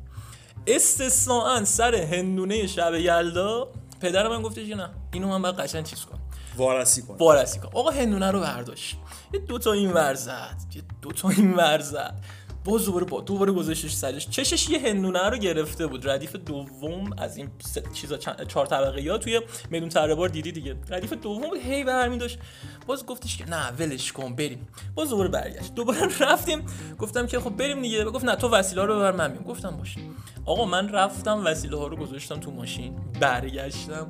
استثناا 0.67 1.65
سر 1.65 1.95
هندونه 1.95 2.67
شب 2.67 2.93
یلدا 2.95 3.67
پدر 4.01 4.27
من 4.27 4.42
گفتش 4.42 4.68
که 4.68 4.75
نه 4.75 4.89
اینو 5.13 5.27
من 5.27 5.42
باید 5.42 5.56
قشنگ 5.56 5.86
چیز 5.86 6.06
کنم. 6.06 6.20
وارسی 6.58 7.01
کن 7.01 7.16
وارسی 7.20 7.60
کن 7.60 7.70
آقا 7.74 7.89
هندونه 7.89 8.32
رو 8.32 8.39
برداشت. 8.39 8.98
یه 9.34 9.39
دوتا 9.39 9.72
این 9.72 9.94
ور 9.94 10.13
زد 10.13 10.56
یه 10.75 10.82
دوتا 11.01 11.30
این 11.30 11.54
ور 11.54 11.80
زد. 11.80 12.20
باز 12.67 12.86
دوباره 12.86 13.05
با 13.05 13.21
دوباره 13.21 13.51
گذاشتش 13.51 13.91
سرش. 13.93 14.29
چشش 14.29 14.69
یه 14.69 14.79
هندونه 14.79 15.29
رو 15.29 15.38
گرفته 15.38 15.88
بود. 15.88 16.09
ردیف 16.09 16.36
دوم 16.36 17.13
از 17.17 17.38
این 17.38 17.50
چیزا 17.93 18.17
چهار 18.17 18.65
طبقه 18.65 19.01
یا 19.01 19.17
توی 19.17 19.41
میدون 19.69 19.89
تره 19.89 20.15
بار 20.15 20.29
دیدی 20.29 20.51
دیگه. 20.51 20.75
ردیف 20.89 21.13
دوم 21.13 21.41
بود 21.50 21.59
هی 21.59 21.83
برمی 21.83 22.17
داشت. 22.17 22.39
باز 22.88 23.05
گفتش 23.05 23.38
که 23.38 23.50
نه 23.50 23.69
ولش 23.79 24.12
کن 24.12 24.36
بریم. 24.36 24.67
باز 24.95 25.09
دوباره 25.09 25.29
برگشت. 25.29 25.74
دوباره 25.75 26.00
رفتیم. 26.31 26.65
گفتم 27.00 27.27
که 27.27 27.39
خب 27.39 27.50
بریم 27.50 27.81
دیگه. 27.81 28.03
گفت 28.05 28.25
نه 28.25 28.36
تو 28.36 28.50
وسیله 28.50 28.86
رو 28.86 28.95
ببر 28.95 29.12
من 29.12 29.31
میام 29.31 29.43
گفتم 29.43 29.77
باشه 29.77 30.00
آقا 30.45 30.65
من 30.65 30.89
رفتم 30.89 31.45
وسیله 31.45 31.77
ها 31.77 31.88
رو 31.88 31.95
گذاشتم 31.97 32.39
تو 32.39 32.51
ماشین. 32.51 32.95
برگشتم. 33.19 34.07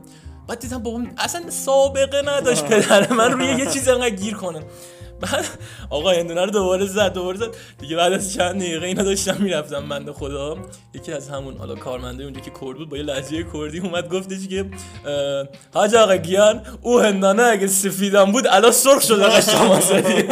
بعد 0.47 0.59
دیدم 0.59 0.77
بابام 0.83 1.11
اصلا 1.17 1.49
سابقه 1.49 2.21
نداشت. 2.27 2.65
پدر 2.69 3.13
من 3.13 3.31
روی 3.31 3.45
یه 3.45 3.65
چیز 3.71 3.87
انقدر 3.89 4.09
گیر 4.09 4.33
کنه. 4.33 4.61
بعد 5.19 5.45
آقا 5.89 6.09
هندونه 6.11 6.45
رو 6.45 6.51
دوباره 6.51 6.85
زد 6.85 7.13
دوباره 7.13 7.37
زد. 7.37 7.55
دیگه 7.79 7.95
بعد 7.95 8.13
از 8.13 8.33
چند 8.33 8.61
دقیقه 8.61 8.85
اینا 8.85 9.03
داشتم 9.03 9.37
می‌رفتم 9.39 9.89
بنده 9.89 10.13
خدا. 10.13 10.57
یکی 10.93 11.13
از 11.13 11.29
همون 11.29 11.57
حالا 11.57 11.75
کارمنده 11.75 12.23
اونجا 12.23 12.39
که 12.39 12.51
کرد 12.61 12.77
بود 12.77 12.89
با 12.89 12.97
یه 12.97 13.03
لهجه 13.03 13.45
کردی 13.53 13.79
اومد 13.79 14.09
گفتش 14.09 14.47
که 14.47 14.65
حاج 15.73 15.95
آقا 15.95 16.15
گیان 16.15 16.61
او 16.81 16.99
هندانه 16.99 17.43
اگه 17.43 17.67
سفیدم 17.67 18.31
بود 18.31 18.47
الان 18.47 18.71
سرخ 18.71 19.01
شد 19.01 19.19
آقا 19.19 19.41
شما 19.41 19.79
زدی. 19.79 20.23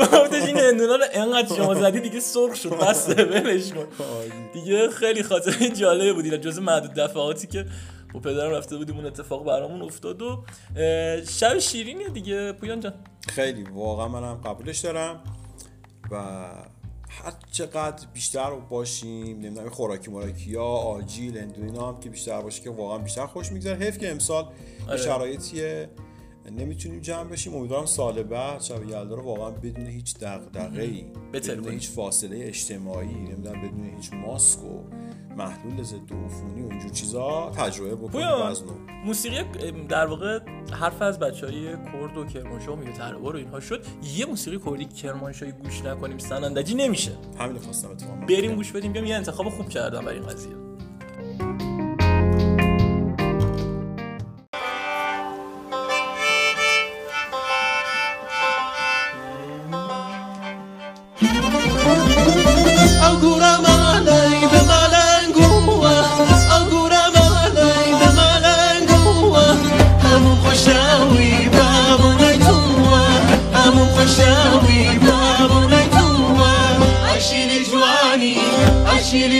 گفتش 0.00 0.42
این 0.42 0.58
هندونه 0.58 0.96
رو 0.96 1.04
انقدر 1.12 1.56
شما 1.56 1.74
زدی 1.74 2.00
دیگه 2.00 2.20
سرخ 2.20 2.54
شد 2.54 2.70
بس 2.70 3.08
ولش 3.08 3.72
کن. 3.72 3.86
دیگه 4.54 4.90
خیلی 4.90 5.22
خاطره 5.22 5.68
جالبه 5.68 6.12
بود 6.12 6.24
اینا 6.24 6.36
جز 6.36 6.58
معدود 6.58 6.94
دفعاتی 6.94 7.46
که 7.46 7.66
با 8.12 8.20
پدرم 8.20 8.50
رفته 8.50 8.76
بودیم 8.76 8.96
اون 8.96 9.06
اتفاق 9.06 9.44
برامون 9.46 9.82
افتاد 9.82 10.22
و 10.22 10.44
شب 11.28 11.58
شیرینیه 11.58 12.08
دیگه 12.08 12.52
پویان 12.52 12.80
جان. 12.80 12.94
خیلی 13.28 13.62
واقعا 13.62 14.08
منم 14.08 14.34
قبولش 14.34 14.78
دارم 14.78 15.24
و 16.10 16.16
هر 17.10 17.32
چقدر 17.52 18.06
بیشتر 18.14 18.50
باشیم 18.50 19.38
نمی‌دونم 19.38 19.68
خوراکی 19.68 20.10
مراکی 20.10 20.50
یا 20.50 20.64
آجیل 20.64 21.38
اندو 21.38 21.62
اینا 21.62 21.88
هم 21.88 22.00
که 22.00 22.10
بیشتر 22.10 22.40
باشه 22.40 22.62
که 22.62 22.70
واقعا 22.70 22.98
بیشتر 22.98 23.26
خوش 23.26 23.52
میگذره. 23.52 23.76
حیف 23.76 23.98
که 23.98 24.10
امسال 24.10 24.48
آره. 24.88 24.96
شرایطی 24.96 25.86
نمی‌تونیم 26.50 27.00
جمع 27.00 27.28
بشیم. 27.30 27.54
امیدوارم 27.54 27.86
سال 27.86 28.22
بعد 28.22 28.60
شب 28.60 28.84
یلدا 28.84 29.14
رو 29.14 29.22
واقعا 29.22 29.50
بدون 29.50 29.86
هیچ 29.86 30.18
دغدغه‌ای 30.18 31.04
بهتر 31.32 31.54
بدون. 31.54 31.72
هیچ 31.72 31.90
فاصله 31.90 32.44
اجتماعی 32.46 33.14
نمی‌دونم 33.14 33.62
بدون 33.62 33.90
هیچ 33.96 34.12
ماسک 34.12 34.64
و 34.64 34.82
محلول 35.36 35.82
ضد 35.82 36.12
عفونی 36.24 36.62
و 36.62 36.68
اینجور 36.70 36.90
چیزا 36.90 37.52
تجربه 37.56 37.94
بکنیم 37.94 38.26
از 38.26 38.62
نو. 38.62 38.72
موسیقی 39.04 39.44
در 39.88 40.06
واقع 40.06 40.38
حرف 40.72 41.02
از 41.02 41.18
بچه 41.18 41.46
های 41.46 41.76
کرد 41.92 42.16
و 42.16 42.24
کرمانشاه 42.24 42.74
و 42.74 42.78
میوه 42.78 42.92
تربار 42.92 43.36
و 43.36 43.38
اینها 43.38 43.60
شد. 43.60 43.84
یه 44.16 44.26
موسیقی 44.26 44.58
کردی 44.66 44.84
کرمانشاهی 44.84 45.52
گوش 45.52 45.84
نکنیم 45.84 46.18
سنندجی 46.18 46.74
نمیشه. 46.74 47.12
همین 47.38 47.56
رو 47.56 47.62
خواستم 47.62 47.90
اتفاقا 47.90 48.26
بریم 48.26 48.54
گوش 48.54 48.72
بدیم 48.72 48.92
بیام 48.92 49.04
یه 49.06 49.14
انتخاب 49.16 49.48
خوب 49.48 49.68
کردم 49.68 50.00
برای 50.00 50.18
این 50.18 50.26
قضیه. 50.26 50.52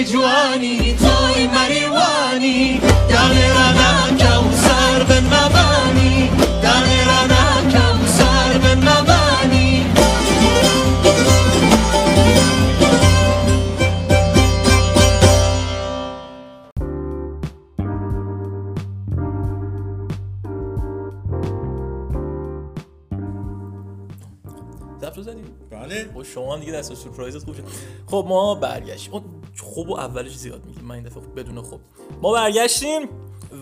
بجوانه 0.02 0.91
دست 26.72 26.94
سورپرایزت 26.94 27.44
خوب 27.44 27.54
شد. 27.54 27.64
خب 28.06 28.26
ما 28.28 28.54
برگشتیم. 28.54 29.24
خوب 29.60 29.88
و 29.88 29.94
اولش 29.94 30.36
زیاد 30.36 30.64
میگیم. 30.66 30.84
من 30.84 30.94
این 30.94 31.04
دفعه 31.04 31.22
بدون 31.36 31.62
خوب. 31.62 31.80
ما 32.22 32.32
برگشتیم 32.32 33.08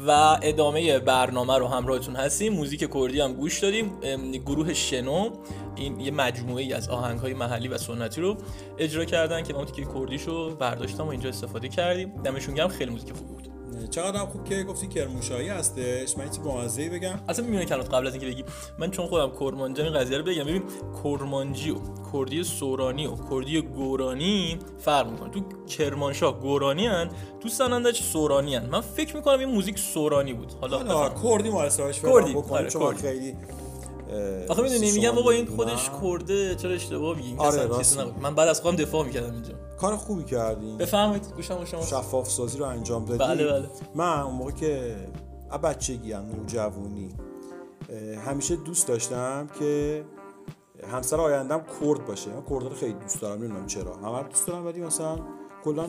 و 0.07 0.39
ادامه 0.43 0.99
برنامه 0.99 1.59
رو 1.59 1.67
همراهتون 1.67 2.17
هستیم. 2.17 2.53
موزیک 2.53 2.91
کردی 2.93 3.21
هم 3.21 3.33
گوش 3.33 3.59
دادیم. 3.59 4.01
گروه 4.47 4.75
شنو 4.75 5.31
این 5.77 6.01
یه 6.01 6.11
مجموعه 6.11 6.63
ای 6.63 6.73
از 6.73 6.89
آهنگ 6.89 7.21
های 7.21 7.35
محلی 7.35 7.69
و 7.69 7.79
سنتی 7.79 8.21
رو 8.21 8.37
اجرا 8.79 9.05
کردن 9.05 9.43
که 9.43 9.53
ما 9.53 9.65
تیکه 9.65 9.89
کردیشو 9.95 10.57
برداشتم 10.57 11.07
و 11.07 11.09
اینجا 11.09 11.29
استفاده 11.29 11.69
کردیم. 11.69 12.23
دمشون 12.23 12.55
گرم. 12.55 12.69
خیلی 12.69 12.91
موزیک 12.91 13.13
خوبی 13.13 13.33
بود. 13.33 13.49
چقدر 13.91 14.21
هم 14.21 14.27
خوب 14.27 14.45
که 14.45 14.63
گفتی 14.63 14.89
کرموشایی 14.89 15.49
هستش؟ 15.49 16.19
من 16.19 16.29
چیز 16.29 16.43
بامزه‌ای 16.43 16.89
بگم. 16.89 17.21
اصلا 17.29 17.47
میونه 17.47 17.65
کنات 17.65 17.95
قبل 17.95 18.07
از 18.07 18.13
اینکه 18.15 18.27
بگی 18.29 18.45
من 18.79 18.91
چون 18.91 19.07
خودم 19.07 19.31
کرمانجی 19.41 19.83
این 19.83 19.93
قضیه 19.93 20.19
رو 20.19 20.25
بگم 20.25 20.45
ببین 20.45 20.63
کرمانجی 21.05 21.71
و 21.71 21.77
کردی 22.13 22.45
سورانی 22.45 23.07
و 23.07 23.15
کردی 23.31 23.61
گورانی 23.63 24.59
فرق 24.79 25.11
می‌کنه. 25.11 25.31
تو 25.31 25.41
کرمانشاه 25.67 26.41
گورانی 26.41 26.87
هن 26.87 27.11
تو 27.41 27.49
سنندج 27.49 27.97
سورانی 28.01 28.55
هن. 28.55 28.67
من 28.67 28.81
فکر 28.81 29.17
می‌کنم 29.17 29.39
این 29.39 29.49
موزیک 29.49 29.79
سورانی 29.79 30.33
بود. 30.33 30.53
حالا. 30.61 30.79
کردی 31.09 31.51
ما 31.51 31.69
کردی، 31.69 32.33
بکنیم 32.35 32.53
آره، 32.53 32.71
چون. 32.71 32.95
خیلی 32.95 33.37
آخه 34.49 34.63
می‌دونی 34.63 34.93
میگم 34.93 35.11
بابا 35.11 35.31
این. 35.31 35.47
خودش 35.47 35.91
کرده 36.03 36.55
چرا 36.55 36.71
اشتباه 36.71 37.17
میگی؟ 37.17 37.35
آره، 37.39 37.79
اصلا 37.79 38.11
من 38.23 38.35
بعد 38.35 38.49
از 38.49 38.61
خودم 38.61 38.77
دفاع 38.77 39.05
می‌کردم 39.05 39.33
اینجا. 39.33 39.55
کار 39.81 39.97
خوبی 39.97 40.25
کردیم 40.25 40.77
بفرمایید 40.77 41.33
گوشم 41.37 41.65
شما. 41.65 41.83
شفاف 41.83 42.31
سازی 42.31 42.59
رو 42.59 42.65
انجام 42.65 43.05
دادی. 43.05 43.19
بله، 43.19 43.53
بله. 43.53 43.69
من 43.95 44.21
اون 44.21 44.35
موقع 44.35 44.51
که 44.51 44.97
بچگی 45.63 46.13
هم 46.13 46.27
نوجوانی 46.27 47.15
همیشه 48.27 48.57
دوست 48.57 48.89
داشتم 48.89 49.49
که 49.59 50.05
همسر 50.93 51.17
آیندم 51.17 51.65
کرد 51.81 52.07
باشه. 52.07 52.31
من 52.31 52.43
کرد 52.51 52.63
رو 52.63 52.75
خیلی 52.75 52.93
دوست 52.93 53.21
دارم 53.21 53.39
نمی‌دونم 53.39 53.67
چرا. 53.67 53.97
همه 53.97 54.23
دوست 54.23 54.47
دارم 54.47 54.67
ولی 54.67 54.81
مثلا 54.81 55.19
کلا 55.65 55.89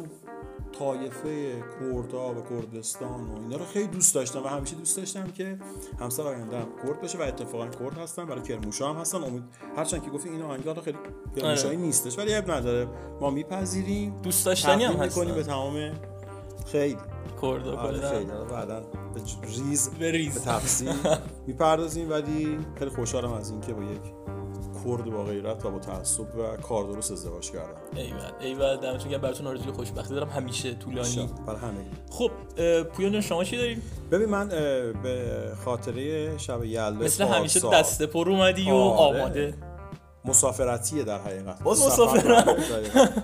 طایفه 0.80 1.64
کردها 1.80 2.34
و 2.34 2.44
کردستان 2.50 3.32
و 3.32 3.36
اینا 3.42 3.58
رو 3.58 3.66
خیلی 3.66 3.88
دوست 3.88 4.16
داشتم 4.16 4.44
و 4.44 4.48
همیشه 4.48 4.76
دوست 4.76 4.98
داشتم 4.98 5.28
که 5.28 5.58
همسر 6.00 6.24
آیندم 6.24 6.68
کرد 6.84 7.02
باشه 7.02 7.18
و 7.18 7.22
اتفاقا 7.22 7.68
کرد 7.68 7.98
هستن 7.98 8.26
برای 8.26 8.42
کرموشا 8.42 8.94
هم 8.94 8.96
هستن. 9.02 9.24
امید 9.24 9.44
هرچند 9.76 10.04
که 10.04 10.10
گفتی 10.10 10.30
این 10.30 10.42
آهنگا 10.42 10.72
رو 10.72 10.82
خیلی 10.82 10.98
کرموشایی 11.36 11.76
آره. 11.76 11.86
نیستش 11.86 12.18
ولی 12.18 12.34
اب 12.34 12.52
نداره. 12.52 12.88
ما 13.22 13.30
میپذیریم. 13.30 14.22
دوست 14.24 14.46
داشتنی 14.46 14.84
هم 14.84 15.00
می‌کنیم 15.00 15.36
به 15.36 15.40
هستن 15.40 15.52
تمام 15.52 15.92
خیلی. 16.66 16.98
کردا 17.42 17.78
آره 17.78 18.00
کلا 18.00 18.44
بعدا 18.46 18.80
به 18.80 19.22
ریز 19.48 19.90
به 19.90 20.12
ریز. 20.12 20.34
به 20.34 20.40
تفصیل 20.40 20.94
می‌پردازیم 21.48 22.10
ولی 22.10 22.60
خیلی 22.80 22.92
خوشحالم 22.92 23.34
از 23.34 23.52
اینکه 23.52 23.74
با 23.74 23.84
یک 23.84 24.02
کرد 24.86 25.06
با 25.06 25.24
غیرت 25.24 25.65
و 25.65 25.72
با 25.72 25.80
تعصب 25.80 26.36
و 26.36 26.58
کار 26.58 26.84
درست 26.84 27.12
ازدواج 27.12 27.52
کردم 27.52 27.82
ایول 27.96 28.32
ایول 28.39 28.78
دمتون 28.78 29.12
گرم 29.12 29.22
براتون 29.22 29.48
آرزوی 29.48 29.72
خوشبختی 29.72 30.13
دارم 30.13 30.30
همیشه 30.30 30.74
طولانی. 30.74 31.30
برای 31.48 31.60
همه. 31.60 31.86
خب 32.10 32.32
پویان 32.84 33.22
شما 33.22 33.44
چی 33.44 33.58
داریم 33.58 33.82
ببین 34.12 34.30
من 34.30 34.48
به 35.04 35.52
خاطره 35.65 36.38
شب 36.38 36.63
یلدا 36.63 37.06
مثل 37.06 37.24
همیشه 37.24 37.60
دسته 37.74 38.06
پر 38.06 38.30
اومدی 38.30 38.72
و 38.72 38.76
آره. 38.76 39.20
آماده. 39.22 39.54
مسافرتیه 40.26 41.04
در 41.04 41.20
حقیقت. 41.20 41.63
باز 41.63 41.78
سفر 41.78 41.91
مسافرت؟ 41.91 42.46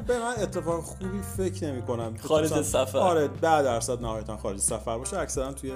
به 0.07 0.19
من 0.19 0.33
اتفاق 0.41 0.83
خوبی 0.83 1.21
فکر 1.37 1.65
نمی 1.65 1.81
کنم. 1.81 2.17
خارج 2.17 2.61
سفر. 2.61 2.97
آره 2.97 3.27
10 3.27 3.39
درصد 3.41 4.01
نهایتا 4.01 4.37
خارج 4.37 4.59
سفر 4.59 4.97
باشه. 4.97 5.19
اکثرا 5.19 5.53
توی 5.53 5.73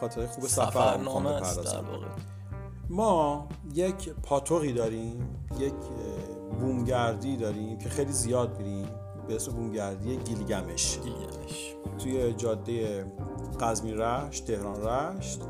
خاطر 0.00 0.26
خوب 0.26 0.46
سفر 0.46 0.70
سفرنامه 0.70 0.98
می‌خوام 0.98 1.26
است. 1.26 1.64
در 1.64 1.80
واقع. 1.80 2.06
ما 2.90 3.48
یک 3.74 4.10
پاتوقی 4.22 4.72
داریم 4.72 5.28
یک 5.58 5.74
بومگردی 6.60 7.36
داریم 7.36 7.78
که 7.78 7.88
خیلی 7.88 8.12
زیاد 8.12 8.58
میریم. 8.58 8.86
به 9.28 9.34
اسم 9.34 9.52
بومگردی 9.52 10.16
گیلگمش. 10.16 10.98
گیلگمش. 10.98 11.74
توی 11.98 12.32
جاده 12.32 13.04
قزمین 13.60 13.98
رشت 13.98 14.44
تهران 14.44 14.82
رشت 14.82 15.40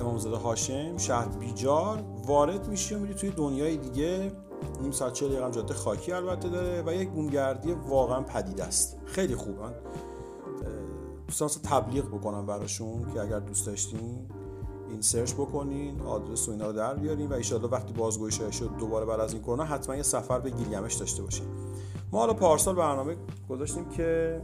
امامزاده 0.00 0.36
هاشم 0.36 0.96
شهر 0.96 1.28
بیجار 1.28 2.04
وارد 2.26 2.68
میشی 2.68 2.94
و 2.94 2.98
میری 2.98 3.14
توی 3.14 3.30
دنیای 3.30 3.76
دیگه. 3.76 4.32
نیم 4.82 4.90
ساعت 4.90 5.12
چهل 5.12 5.28
دقیقه 5.28 5.50
جاده 5.50 5.74
خاکی 5.74 6.12
البته 6.12 6.48
داره 6.48 6.82
و 6.86 6.94
یک 6.94 7.10
بومگردی 7.10 7.72
واقعا 7.72 8.20
پدید 8.20 8.60
است. 8.60 8.96
خیلی 9.06 9.36
خوب. 9.36 9.60
من 9.60 9.72
دوستان 11.26 11.48
تبلیغ 11.48 12.06
بکنم 12.08 12.46
براشون 12.46 13.12
که 13.14 13.20
اگر 13.20 13.38
دوست 13.38 13.66
داشتین. 13.66 14.28
این 14.94 15.02
سرچ 15.02 15.32
بکنین 15.34 16.00
آدرس 16.00 16.48
و 16.48 16.50
اینا 16.50 16.66
رو 16.66 16.72
در 16.72 16.94
بیارین 16.94 17.28
و 17.28 17.34
ایشالله 17.34 17.68
وقتی 17.68 17.92
بازگویی 17.92 18.32
شد 18.32 18.70
دوباره 18.78 19.06
بعد 19.06 19.20
از 19.20 19.32
این 19.32 19.42
کرونا 19.42 19.64
حتما 19.64 19.96
یه 19.96 20.02
سفر 20.02 20.38
به 20.38 20.50
گیلگمش 20.50 20.94
داشته 20.94 21.22
باشین. 21.22 21.46
ما 22.12 22.18
حالا 22.18 22.34
پارسال 22.34 22.74
برنامه 22.74 23.16
گذاشتیم 23.48 23.88
که 23.88 24.40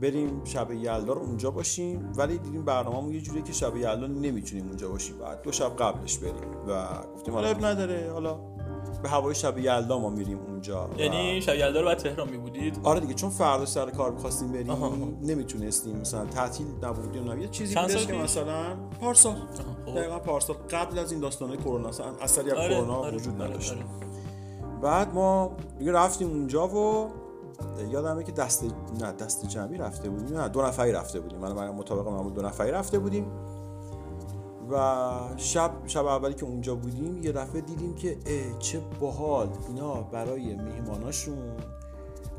بریم 0.00 0.44
شب 0.44 0.72
یلدا 0.72 1.12
رو 1.12 1.20
اونجا 1.20 1.50
باشیم 1.50 2.12
ولی 2.16 2.38
دیدیم 2.38 2.64
برنامه‌مون 2.64 3.14
یه 3.14 3.20
جوریه 3.20 3.42
که 3.42 3.52
شب 3.52 3.76
یلدا 3.76 4.06
نمی‌تونیم 4.06 4.66
اونجا 4.66 4.88
باشیم 4.88 5.18
بعد 5.18 5.42
دو 5.42 5.52
شب 5.52 5.76
قبلش 5.76 6.18
بریم. 6.18 6.34
و 6.68 6.86
گفتیم 7.14 7.34
حالا 7.34 7.48
اب 7.48 7.64
نداره 7.64 8.10
حالا 8.12 8.53
به 9.02 9.08
هوای 9.08 9.34
شب 9.34 9.58
یلدا 9.58 9.98
ما 9.98 10.10
میریم 10.10 10.38
اونجا 10.38 10.88
و- 10.88 11.00
یعنی 11.00 11.42
شب 11.42 11.54
یلدا 11.54 11.80
رو 11.80 11.86
بعد 11.86 11.98
تهران 11.98 12.28
می 12.28 12.36
بودید 12.36 12.80
آره 12.82 13.00
دیگه 13.00 13.14
چون 13.14 13.30
فردا 13.30 13.66
سر 13.66 13.90
کار 13.90 14.10
می‌خواستیم 14.10 14.52
بریم 14.52 14.70
آها. 14.70 14.92
نمی‌تونستیم 15.22 15.96
مثلا 15.96 16.24
تعطیل 16.24 16.66
نبودیم 16.82 17.30
نه 17.30 17.42
یه 17.42 17.48
چیزی 17.48 17.74
بودش 17.74 18.06
که؟ 18.06 18.12
مثلا 18.12 18.76
پارسال 19.00 19.34
خب. 19.86 19.94
دقیقا 19.94 20.18
پارسال 20.18 20.56
قبل 20.70 20.98
از 20.98 21.12
این 21.12 21.20
داستانه 21.20 21.56
کرونا 21.56 21.88
اصلا 21.88 22.06
اثری 22.20 22.50
از 22.50 22.58
آره، 22.58 22.74
کرونا 22.74 22.94
آره، 22.94 23.16
وجود 23.16 23.40
آره، 23.40 23.50
نداشت 23.50 23.72
آره. 23.72 23.84
بعد 24.82 25.14
ما 25.14 25.56
دیگه 25.78 25.92
رفتیم 25.92 26.28
اونجا 26.28 26.68
و 26.68 27.10
یادمه 27.90 28.24
که 28.24 28.32
دست 28.32 28.64
نه 29.00 29.12
دست 29.12 29.46
جمعی 29.48 29.78
رفته 29.78 30.08
بودیم 30.10 30.38
نه 30.38 30.48
دو 30.48 30.62
نفری 30.62 30.92
رفته 30.92 31.20
بودیم 31.20 31.38
من 31.38 31.68
مطابق 31.70 32.08
معمول 32.08 32.32
دو 32.32 32.42
نفری 32.42 32.70
رفته 32.70 32.98
بودیم 32.98 33.26
و 34.70 35.10
شب 35.36 35.70
شب 35.86 36.06
اولی 36.06 36.34
که 36.34 36.44
اونجا 36.44 36.74
بودیم 36.74 37.22
یه 37.22 37.32
دفعه 37.32 37.60
دیدیم 37.60 37.94
که 37.94 38.18
اه 38.26 38.58
چه 38.58 38.80
باحال 39.00 39.48
اینا 39.68 39.94
برای 39.94 40.54
میهماناشون 40.54 41.56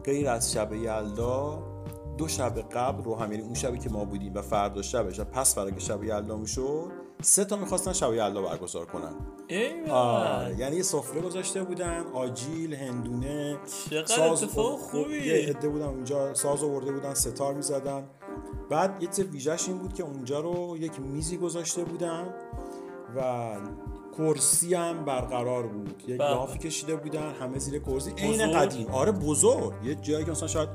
غیر 0.03 0.29
از 0.29 0.51
شب 0.53 0.73
یلدا 0.73 1.63
دو 2.17 2.27
شب 2.27 2.59
قبل 2.59 3.03
رو 3.03 3.15
هم 3.15 3.31
یعنی 3.31 3.43
اون 3.43 3.53
شبی 3.53 3.79
که 3.79 3.89
ما 3.89 4.05
بودیم 4.05 4.33
و 4.35 4.41
فردا 4.41 4.81
شبش 4.81 5.19
و 5.19 5.23
پس 5.23 5.55
فردا 5.55 5.71
که 5.71 5.79
شب 5.79 6.03
یلدا 6.03 6.37
می‌شد 6.37 6.91
سه 7.21 7.45
تا 7.45 7.55
می‌خواستن 7.55 7.93
شب 7.93 8.13
یلدا 8.13 8.41
برگزار 8.41 8.85
کنن. 8.85 9.13
آره 9.89 10.55
یعنی 10.59 10.75
یه 10.75 10.83
سفره 10.83 11.21
گذاشته 11.21 11.63
بودن 11.63 12.03
آجیل 12.13 12.73
هندونه 12.73 13.57
چقدر 13.89 14.29
اتفاق 14.29 14.79
خوبی. 14.79 15.17
یه 15.17 15.49
عده 15.49 15.69
بودن 15.69 15.85
اونجا 15.85 16.33
ساز 16.33 16.63
آورده 16.63 16.91
بودن 16.91 17.13
ستار 17.13 17.53
می‌زدن 17.53 18.03
بعد 18.69 19.03
یه 19.03 19.09
چیز 19.09 19.19
ویژش 19.25 19.67
این 19.67 19.77
بود 19.77 19.93
که 19.93 20.03
اونجا 20.03 20.39
رو 20.39 20.77
یک 20.77 20.99
میزی 20.99 21.37
گذاشته 21.37 21.83
بودن 21.83 22.33
و 23.15 23.55
کرسی 24.17 24.73
هم 24.73 25.05
برقرار 25.05 25.67
بود. 25.67 26.03
یک 26.07 26.17
بله. 26.17 26.29
لافی 26.29 26.59
کشیده 26.59 26.95
بودن 26.95 27.33
همه 27.33 27.59
زیر 27.59 27.79
کرسی. 27.79 28.11
عین؟ 28.17 28.51
قدیم. 28.51 28.87
آره 28.87 29.11
بزرگ. 29.11 29.73
یه 29.83 29.95
جایی 29.95 30.25
که 30.25 30.31
مثلا 30.31 30.47
شاید 30.47 30.69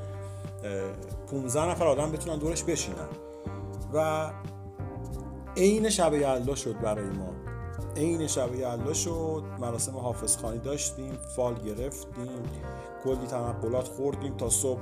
اه، 0.65 0.93
15 1.31 1.71
نفر 1.71 1.87
آدم 1.87 2.13
بتونن 2.13 2.39
دورش 2.39 2.65
بشینن. 2.65 3.09
و 3.95 4.31
عین 5.57 5.89
شب 5.91 6.15
یلدا 6.15 6.55
شد 6.55 6.81
برای 6.81 7.11
ما. 7.11 7.33
عین 7.97 8.27
شب 8.27 8.55
یلدا 8.55 8.93
شد. 8.93 9.43
مراسم 9.61 9.97
حافظ 9.97 10.37
خانی 10.37 10.59
داشتیم 10.59 11.13
فال 11.37 11.55
گرفتیم 11.55 12.43
کلی 13.05 13.27
تنقلات 13.27 13.89
خوردیم 13.89 14.37
تا 14.37 14.49
صبح. 14.49 14.81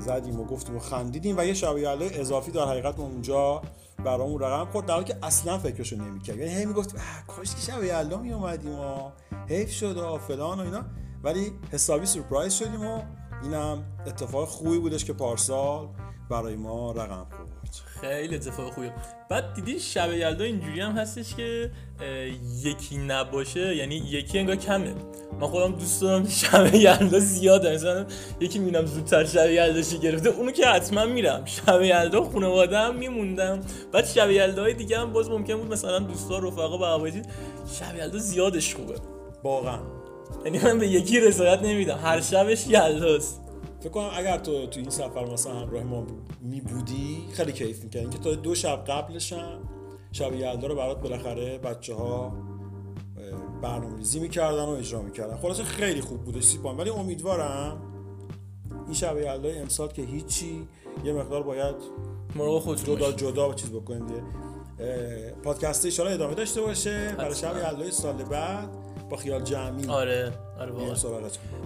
زدیم 0.00 0.40
و 0.40 0.44
گفتیم 0.44 0.76
و 0.76 0.78
خندیدیم 0.78 1.38
و 1.38 1.44
یه 1.44 1.54
شب 1.54 1.78
یلدا 1.78 2.20
اضافی 2.20 2.50
در 2.50 2.64
حقیقت 2.64 2.98
اونجا 2.98 3.62
برامون 4.04 4.40
رقم 4.40 4.70
خورد 4.72 4.86
در 4.86 4.94
حالی 4.94 5.04
که 5.06 5.16
اصلا 5.22 5.58
فکرشو 5.58 5.96
نمی‌کرد. 5.96 6.38
یعنی 6.38 6.54
هی 6.54 6.66
می‌گفت 6.66 6.94
"اه، 6.94 7.26
کاش 7.26 7.54
که 7.54 7.60
شب 7.60 7.84
یلدا 7.84 8.18
می 8.18 8.32
اومدیم 8.32 8.78
و 8.78 9.10
حیف 9.48 9.70
شد 9.70 9.96
و 9.96 10.18
فلان 10.18 10.60
و 10.60 10.62
اینا. 10.62 10.84
ولی 11.22 11.52
حسابی 11.70 12.06
سورپرایز 12.06 12.52
شدیم 12.52 12.86
و 12.86 13.02
اینم 13.42 13.84
اتفاق 14.06 14.48
خوبی 14.48 14.78
بودش 14.78 15.04
که 15.04 15.12
پارسال 15.12 15.88
برای 16.30 16.56
ما 16.56 16.92
رقم 16.92 17.26
خورد. 17.30 17.61
خیلی 18.00 18.34
اتفاق 18.34 18.72
خوبیه. 18.72 18.92
بعد 19.30 19.54
دیدی 19.54 19.80
شب 19.80 20.12
یلدا 20.12 20.44
اینجوری 20.44 20.80
هم 20.80 20.92
هستش 20.92 21.34
که 21.34 21.70
یکی 22.62 22.98
نباشه 22.98 23.76
یعنی 23.76 23.94
یکی 23.94 24.38
انگار 24.38 24.56
کمه. 24.56 24.94
من 25.40 25.46
خودم 25.46 25.72
دوست 25.72 26.00
دارم 26.00 26.28
شب 26.28 26.74
یلدا 26.74 27.18
زیاده 27.18 27.74
مثلا 27.74 28.06
یکی 28.40 28.58
می‌بینم 28.58 28.86
زودتر 28.86 29.24
شب 29.24 29.50
یلداشی 29.50 29.98
گرفته 29.98 30.28
اونو 30.28 30.50
که 30.50 30.66
حتما 30.66 31.04
میرم. 31.04 31.44
شب 31.44 31.82
یلدا 31.82 32.24
خانواده 32.24 32.78
هم 32.78 32.96
میموندم. 32.96 33.60
بعد 33.92 34.06
شب 34.06 34.30
یلداهای 34.30 34.74
دیگه 34.74 34.98
هم 34.98 35.12
باز 35.12 35.30
ممکن 35.30 35.56
بود 35.56 35.72
مثلا 35.72 35.98
دوستا 35.98 36.38
رفقا 36.38 36.76
با 36.76 36.88
عوایدی 36.88 37.22
شب 37.78 37.96
یلدا 37.96 38.18
زیادش 38.18 38.74
خوبه. 38.74 38.94
واقعا. 39.44 39.78
یعنی 40.44 40.58
من 40.58 40.78
به 40.78 40.88
یکی 40.88 41.20
رضایت 41.20 41.62
نمیدم. 41.62 41.98
هر 41.98 42.20
شبش 42.20 42.66
یلداست. 42.66 43.41
فکر 43.82 43.90
کنم 43.90 44.10
اگر 44.14 44.38
تو 44.38 44.66
تو 44.66 44.80
این 44.80 44.90
سفر 44.90 45.32
مثلا 45.32 45.52
همراه 45.52 45.82
ما 45.82 46.06
می 46.42 46.60
بودی 46.60 47.28
خیلی 47.32 47.52
کیف 47.52 47.84
می‌کردی. 47.84 48.08
که 48.08 48.18
تا 48.18 48.34
دو 48.34 48.54
شب 48.54 48.84
قبلش 48.84 49.32
هم 49.32 49.68
شب 50.12 50.34
یلدا 50.34 50.66
رو 50.66 50.74
برات 50.74 51.00
بالاخره 51.00 51.58
بچه 51.58 51.94
ها 51.94 52.32
برنامه 53.62 53.96
ریزی 53.96 54.20
می‌کردن 54.20 54.64
و 54.64 54.68
اجرا 54.68 55.02
می‌کردن. 55.02 55.36
خلاصه 55.36 55.62
خیلی 55.62 56.00
خوب 56.00 56.24
بوده 56.24 56.40
سیپان 56.40 56.76
ولی 56.76 56.90
امیدوارم 56.90 57.82
این 58.84 58.94
شب 58.94 59.18
یلدای 59.18 59.58
امسال 59.58 59.88
که 59.88 60.02
هیچی 60.02 60.68
یه 61.04 61.12
مقدار 61.12 61.42
باید 61.42 61.74
مراقب 62.36 62.58
خودتون 62.58 62.96
جدا. 62.96 63.12
جدا 63.12 63.54
چیز 63.54 63.70
بکنیم 63.70 64.06
دیگه 64.06 64.22
پادکست 65.42 65.84
ایشالا 65.84 66.10
ادامه 66.10 66.34
داشته 66.34 66.60
باشه. 66.60 67.14
برای 67.18 67.34
شب. 67.34 67.56
یلدای 67.56 67.90
سال 67.90 68.24
بعد. 68.24 68.68
با 69.12 69.18
خیال 69.18 69.42
جمعی. 69.42 69.86
آره 69.88 70.32
آره 70.60 70.72
واقعا. 70.72 70.88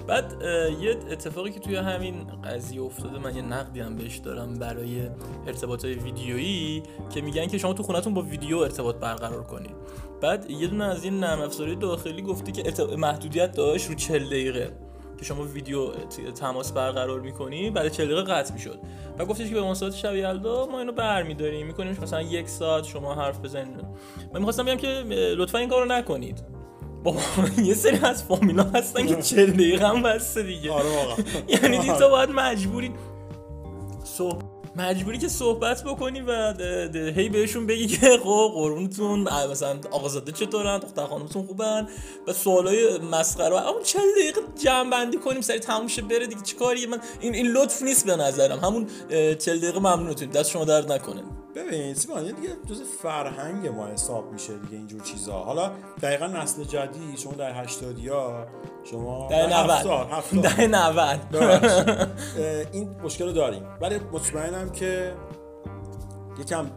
بعد 0.07 0.35
یه 0.81 0.97
اتفاقی 1.11 1.51
که 1.51 1.61
توی 1.61 1.77
همین 1.77 2.27
قضیه 2.45 2.83
افتاده 2.83 3.19
من 3.19 3.37
یه 3.37 3.43
نقدی 3.43 3.81
هم 3.81 3.97
بهش 3.97 4.17
دارم 4.17 4.55
برای 4.55 5.09
ارتباط 5.47 5.85
های 5.85 5.95
ویدیویی 5.95 6.83
که 7.15 7.21
میگن 7.21 7.47
که 7.47 7.59
شما 7.59 7.73
تو 7.73 7.83
خونتون 7.83 8.15
با 8.15 8.23
ویدیو 8.23 8.59
ارتباط 8.59 8.97
برقرار 8.97 9.43
کنید. 9.43 9.75
بعد 10.21 10.51
یه 10.51 10.67
دونه 10.67 10.85
از 10.85 11.05
این 11.05 11.21
نرم 11.21 11.41
افزاری 11.41 11.77
داخلی 11.77 12.23
گفته 12.23 12.53
که 12.53 12.63
ارت- 12.67 12.81
محدودیت 12.81 13.53
داشت 13.53 13.89
رو 13.89 13.95
40 13.95 14.27
دقیقه 14.27 14.73
که 15.19 15.25
شما 15.25 15.43
ویدیو 15.43 15.93
تماس 16.35 16.73
برقرار 16.73 17.21
می‌کنی 17.21 17.71
بعد 17.71 17.89
40 17.89 18.07
دقیقه 18.07 18.23
قطع 18.23 18.55
می‌شد. 18.55 18.79
و 19.19 19.25
گفتش 19.25 19.49
که 19.49 19.55
به 19.55 19.61
مناسبت 19.61 19.95
شب 19.95 20.15
یلدا 20.15 20.67
ما 20.67 20.79
اینو 20.79 20.93
برمیداریم 20.93 21.67
می‌کنیم 21.67 21.99
مثلا 22.03 22.23
یک 22.23 22.49
ساعت 22.49 22.85
شما 22.85 23.15
حرف 23.15 23.41
بزنید. 23.41 23.77
من 24.33 24.39
می‌خواستم 24.39 24.65
بگم 24.65 24.77
که 24.77 24.89
لطفا 25.37 25.59
این 25.59 25.69
کارو 25.69 25.85
نکنید. 25.93 26.56
بابا 27.05 27.21
یه 27.63 27.75
سری 27.75 27.99
از 28.03 28.25
فامیلا 28.25 28.63
هستن 28.63 29.07
که 29.07 29.23
40 29.23 29.51
دقیقه 29.51 29.89
هم 29.89 30.03
بسته 30.03 30.43
دیگه. 30.43 30.73
آره 30.73 30.89
واقعا. 30.89 31.17
یعنی 31.49 31.79
دیگه 31.83 31.99
تو 31.99 32.09
باید 32.09 32.31
مجبوری 32.31 32.93
صحب... 34.05 34.56
مجبوری 34.77 35.19
که 35.19 35.29
صحبت 35.29 35.83
بکنی 35.85 36.21
و 36.21 36.53
ده- 36.53 36.89
ده- 36.89 37.13
هی 37.17 37.29
بهشون 37.29 37.67
بگی 37.67 37.87
که 37.87 38.19
خب 38.25 38.51
قربونتون 38.55 39.29
مثلا 39.51 39.79
آقازاده 39.91 40.33
چطورن 40.33 40.79
دختر 40.79 41.05
خانمتون 41.05 41.47
خوبن؟ 41.47 41.89
و 42.29 42.33
سوالای 42.33 42.99
مسخره 42.99 43.57
اما 43.57 43.81
چند 43.85 44.03
دقیقه 44.21 44.41
جمع 44.63 44.91
بندی 44.91 45.17
کنیم 45.19 45.41
سری 45.41 45.59
تموم 45.59 45.87
شه 45.89 46.03
بره 46.03 46.27
دیگه 46.27 46.43
چیکاریه 46.43 46.87
من 46.87 46.99
این 47.21 47.35
این 47.35 47.47
لطف 47.47 47.83
نیست 47.83 48.07
به 48.07 48.17
نظرم. 48.17 48.59
همون 48.59 48.87
اه، 49.11 49.35
40 49.35 49.59
دقیقه 49.59 49.79
ممنونتون 49.79 50.29
دست 50.29 50.51
شما 50.51 50.65
درد 50.65 50.93
نکنه. 50.93 51.23
ببین 51.55 51.95
سیمان 51.95 52.27
یه 52.27 52.33
دیگه 52.33 52.49
جز 52.69 52.83
فرهنگ 53.03 53.67
ما 53.69 53.87
حساب 53.87 54.33
میشه 54.33 54.53
دیگه 54.59 54.77
اینجور 54.77 55.01
چیزا. 55.03 55.33
حالا 55.33 55.73
دقیقا 56.03 56.27
نسل 56.27 56.65
جدید 56.65 57.19
شما 57.19 57.33
در 57.33 57.63
80 57.63 57.99
ها 58.09 58.47
شما 58.91 59.29
در 59.31 59.47
90 59.47 59.71
هفتاد 59.71 60.09
هفتاد. 60.11 60.41
در 60.43 60.67
90 60.67 61.21
ببخشید. 61.33 61.89
اه، 61.89 62.07
این 62.73 63.01
مشکل 63.05 63.25
رو 63.25 63.33
داریم. 63.33 63.63
ولی 63.81 63.99
مطمئنم 64.13 64.71
که 64.71 65.15
یکم 66.41 66.71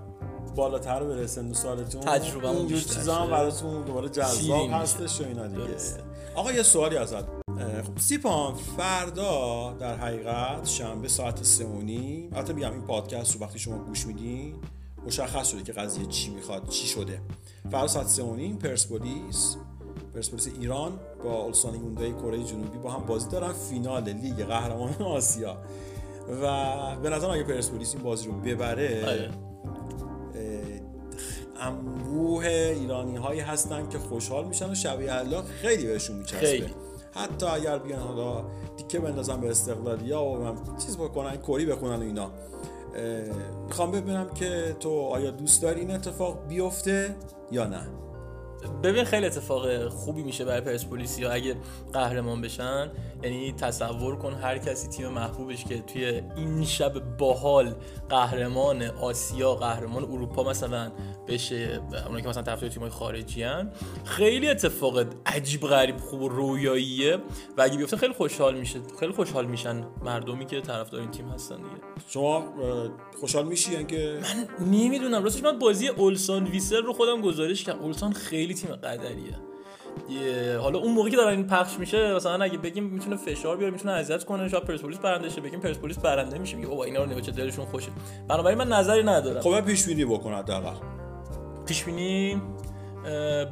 بالاتر 0.56 1.04
بره 1.04 1.28
سن 1.28 1.52
و 1.52 1.54
سالتون. 1.54 2.08
اینجور 2.08 2.66
بیشتر 2.66 2.94
چیزا 2.94 3.16
هم. 3.16 3.32
براتون 3.32 3.84
دوباره 3.84 4.10
جذاب. 4.10 4.70
هستش 4.72 5.22
و 5.22 5.24
اینا 5.24 5.48
دیگه. 5.48 5.78
آقا 6.36 6.52
یه 6.52 6.64
سوالی 6.64 6.98
ازت. 6.98 7.40
خب 7.84 7.98
سیپان 8.00 8.54
فردا 8.78 9.74
در 9.80 9.96
حقیقت 9.96 10.68
شنبه 10.68 11.08
ساعت 11.08 11.44
سه 11.44 11.66
و 11.66 11.82
نیم. 11.82 12.34
البته 12.34 12.54
میگم 12.54 12.72
این 12.72 12.82
پادکست 12.82 13.36
رو 13.36 13.42
وقتی 13.42 13.60
شما 13.60 13.78
گوش 13.78 14.08
میدین 14.08 14.56
مشخص 15.06 15.48
شده 15.52 15.64
که 15.64 15.74
قضیه 15.74 16.06
چی 16.06 16.30
می‌خواد 16.30 16.70
چی 16.70 16.88
شده. 16.88 17.22
فردا 17.72 17.88
ساعت 17.88 18.08
سه 18.08 18.24
و 18.24 18.36
نیم 18.36 18.58
پرسپولیس. 18.58 19.58
پرسپولیس 20.14 20.48
ایران 20.60 20.92
با 21.24 21.44
اولسان 21.44 21.76
یوندای 21.76 22.14
کره 22.14 22.44
جنوبی 22.44 22.78
با 22.78 22.92
هم 22.92 23.06
بازی 23.06 23.30
دارن. 23.30 23.54
فینال 23.54 24.04
لیگ 24.04 24.44
قهرمان 24.44 24.94
آسیا. 24.94 25.58
و 26.44 26.96
به 26.96 27.10
نظرم 27.10 27.32
اگه 27.32 27.44
پرسپولیس 27.44 27.96
این 27.96 28.04
بازی 28.04 28.28
رو 28.28 28.34
ببره. 28.34 29.04
اه، 30.36 31.68
انبوه 31.68 32.46
ایرانی 32.46 33.16
هایی 33.16 33.40
هستن 33.40 33.90
که 33.90 34.00
خوشحال 34.00 34.46
میشن 34.46 34.72
و 34.72 34.76
شب 34.76 35.02
یلدا 35.02 35.42
خیلی 35.42 35.88
بهشون 35.88 36.18
میچسبه. 36.18 36.40
خیلی. 36.40 36.74
حتی 37.12 37.46
اگر 37.46 37.80
بیان 37.80 38.00
حالا 38.00 38.46
دیکه 38.78 39.00
بندازن 39.00 39.42
به 39.42 39.50
استقلالیا 39.50 40.24
و 40.24 40.56
چیز 40.86 40.98
بکنن 40.98 41.38
کری 41.38 41.66
بخونن 41.66 41.96
و 41.96 42.02
اینا. 42.02 42.32
می‌خوام 43.68 43.92
ببینم 43.92 44.30
که 44.30 44.76
تو 44.80 45.02
آیا 45.02 45.32
دوست 45.32 45.62
داری 45.62 45.80
این 45.80 45.92
اتفاق 45.92 46.48
بیفته 46.48 47.16
یا 47.52 47.66
نه؟ 47.66 47.88
ببین 48.84 49.04
خیلی 49.04 49.26
اتفاق 49.26 49.88
خوبی 49.88 50.24
میشه 50.24 50.46
برای 50.46 50.62
پرسپولیس 50.62 51.20
یا 51.20 51.32
اگه 51.32 51.56
قهرمان 51.94 52.42
بشن 52.42 52.92
یعنی 53.24 53.54
تصور 53.54 54.16
کن 54.16 54.34
هر 54.34 54.58
کسی 54.58 54.88
تیم 54.88 55.08
محبوبش 55.08 55.66
که 55.66 55.82
توی 55.82 56.22
این 56.36 56.66
شب 56.66 57.18
باحال 57.18 57.76
قهرمان 58.10 58.84
آسیا 58.84 59.56
قهرمان 59.56 60.04
اروپا 60.04 60.44
مثلا 60.44 60.92
بشه 61.28 61.82
اونایی 62.06 62.24
که 62.24 62.30
مثلا 62.30 62.44
طرفدار 62.44 62.70
تیم‌های 62.70 62.92
خارجی 62.92 63.44
هن. 63.44 63.72
خیلی 64.06 64.50
اتفاق 64.50 65.06
عجیب 65.26 65.62
غریب 65.62 65.98
خوب 65.98 66.22
و 66.22 66.30
رویاییه 66.30 67.18
و 67.58 67.62
اگه 67.62 67.78
بیفته 67.78 67.98
خیلی 67.98 68.14
خوشحال 68.14 68.58
میشه. 68.58 68.80
خیلی 69.00 69.12
خوشحال 69.12 69.46
میشن 69.46 69.86
مردمی 70.06 70.46
که 70.46 70.62
طرفدار 70.62 71.02
این 71.02 71.12
تیم 71.12 71.28
هستن 71.30 71.56
دیگه. 71.56 71.70
شما 72.08 72.54
خوشحال 73.20 73.46
میشی؟ 73.46 73.76
اینکه 73.76 74.20
نمی‌دونم. 74.72 75.24
راستش 75.24 75.44
من 75.44 75.60
بازی 75.60 75.88
اولسان 75.88 76.48
ویسر 76.48 76.82
رو 76.82 76.94
خودم 76.94 77.22
گزارش 77.22 77.64
کردم. 77.64 77.80
اولسان 77.80 78.14
خیلی 78.14 78.49
تیم 78.54 78.76
قدریه. 78.76 79.36
یه- 80.10 80.58
حالا 80.58 80.80
اون 80.80 80.94
موقعی 80.94 81.12
که 81.12 81.18
دارن 81.18 81.38
این 81.38 81.48
پخش 81.48 81.80
میشه 81.80 82.14
مثلا 82.16 82.44
اگه 82.44 82.58
بگیم 82.58 82.84
می‌تونه 82.84 83.16
فشار 83.16 83.58
بیاره 83.58 83.74
می‌تونه 83.74 83.94
اذیت 83.94 84.24
کنه 84.24 84.50
شاید 84.50 84.64
پرسپولیس 84.64 84.98
برنده 84.98 85.30
شه. 85.30 85.42
بگیم 85.42 85.60
پرسپولیس 85.60 85.98
برنده 85.98 86.38
میشه 86.38 86.56
میگه 86.56 86.68
بابا 86.68 86.84
اینا 86.84 87.04
رو 87.04 87.10
نگاه 87.10 87.22
چه 87.22 87.32
دلشون 87.32 87.66
خوشه. 87.66 87.90
بنابراین 88.28 88.58
من 88.58 88.68
نظری 88.68 89.04
ندارم. 89.04 89.42
خب 89.42 89.62
پیش 89.62 89.86
بینی 89.86 90.06
بکن 90.06 90.34
حداقل. 90.34 90.76
پیش 91.66 91.84
بینی 91.84 92.42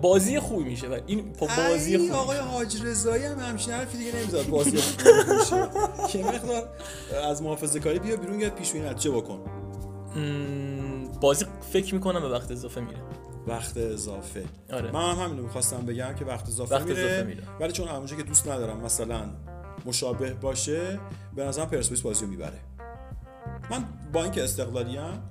بازی 0.01 0.39
خوبی 0.39 0.63
میشه. 0.63 0.87
و 0.87 0.99
این 1.07 1.33
خب 1.39 1.47
بازی 1.69 1.97
خوبی 1.97 2.11
آقای 2.11 2.37
حاج 2.37 2.83
رضایی 2.85 3.23
هم 3.23 3.39
همچین 3.39 3.73
حرفی 3.73 3.97
دیگه 3.97 4.15
نمی‌ذاره 4.15 4.47
بازی 4.57 4.77
خوب 4.77 4.97
بشه 5.39 5.69
که 6.07 6.23
مقدار 6.23 6.69
از 7.29 7.41
محافظه 7.41 7.79
کاری 7.79 7.99
بیا 7.99 8.15
بیرون 8.17 8.39
یاد 8.39 8.51
پیش 8.51 8.71
بینی 8.71 8.93
چه 8.95 9.11
بکن 9.11 9.39
بازی 11.21 11.45
فکر 11.71 11.95
می‌کنم 11.95 12.21
به 12.21 12.29
وقت 12.29 12.51
اضافه 12.51 12.81
میره. 12.81 12.99
وقت 13.47 13.77
اضافه. 13.77 14.45
آره. 14.73 14.91
من 14.91 15.11
هم 15.11 15.23
همین 15.23 15.37
رو 15.37 15.43
می‌خواستم 15.43 15.85
بگم 15.85 16.13
که 16.13 16.25
وقت 16.25 16.47
اضافه, 16.47 16.75
وقت 16.75 16.85
میره, 16.85 17.03
اضافه 17.03 17.23
میره. 17.23 17.43
ولی 17.59 17.71
چون 17.71 17.87
همونجا 17.87 18.15
که 18.15 18.23
دوست 18.23 18.47
ندارم 18.47 18.77
مثلا 18.77 19.29
مشابه 19.85 20.33
باشه 20.33 20.99
به 21.35 21.43
نظرم 21.43 21.69
پرسپولیس 21.69 22.01
بازی 22.01 22.25
رو 22.25 22.31
می‌بره. 22.31 22.59
من 23.71 23.85
با 24.13 24.23
اینکه 24.23 24.43
استقلالی 24.43 24.97
ام 24.97 25.23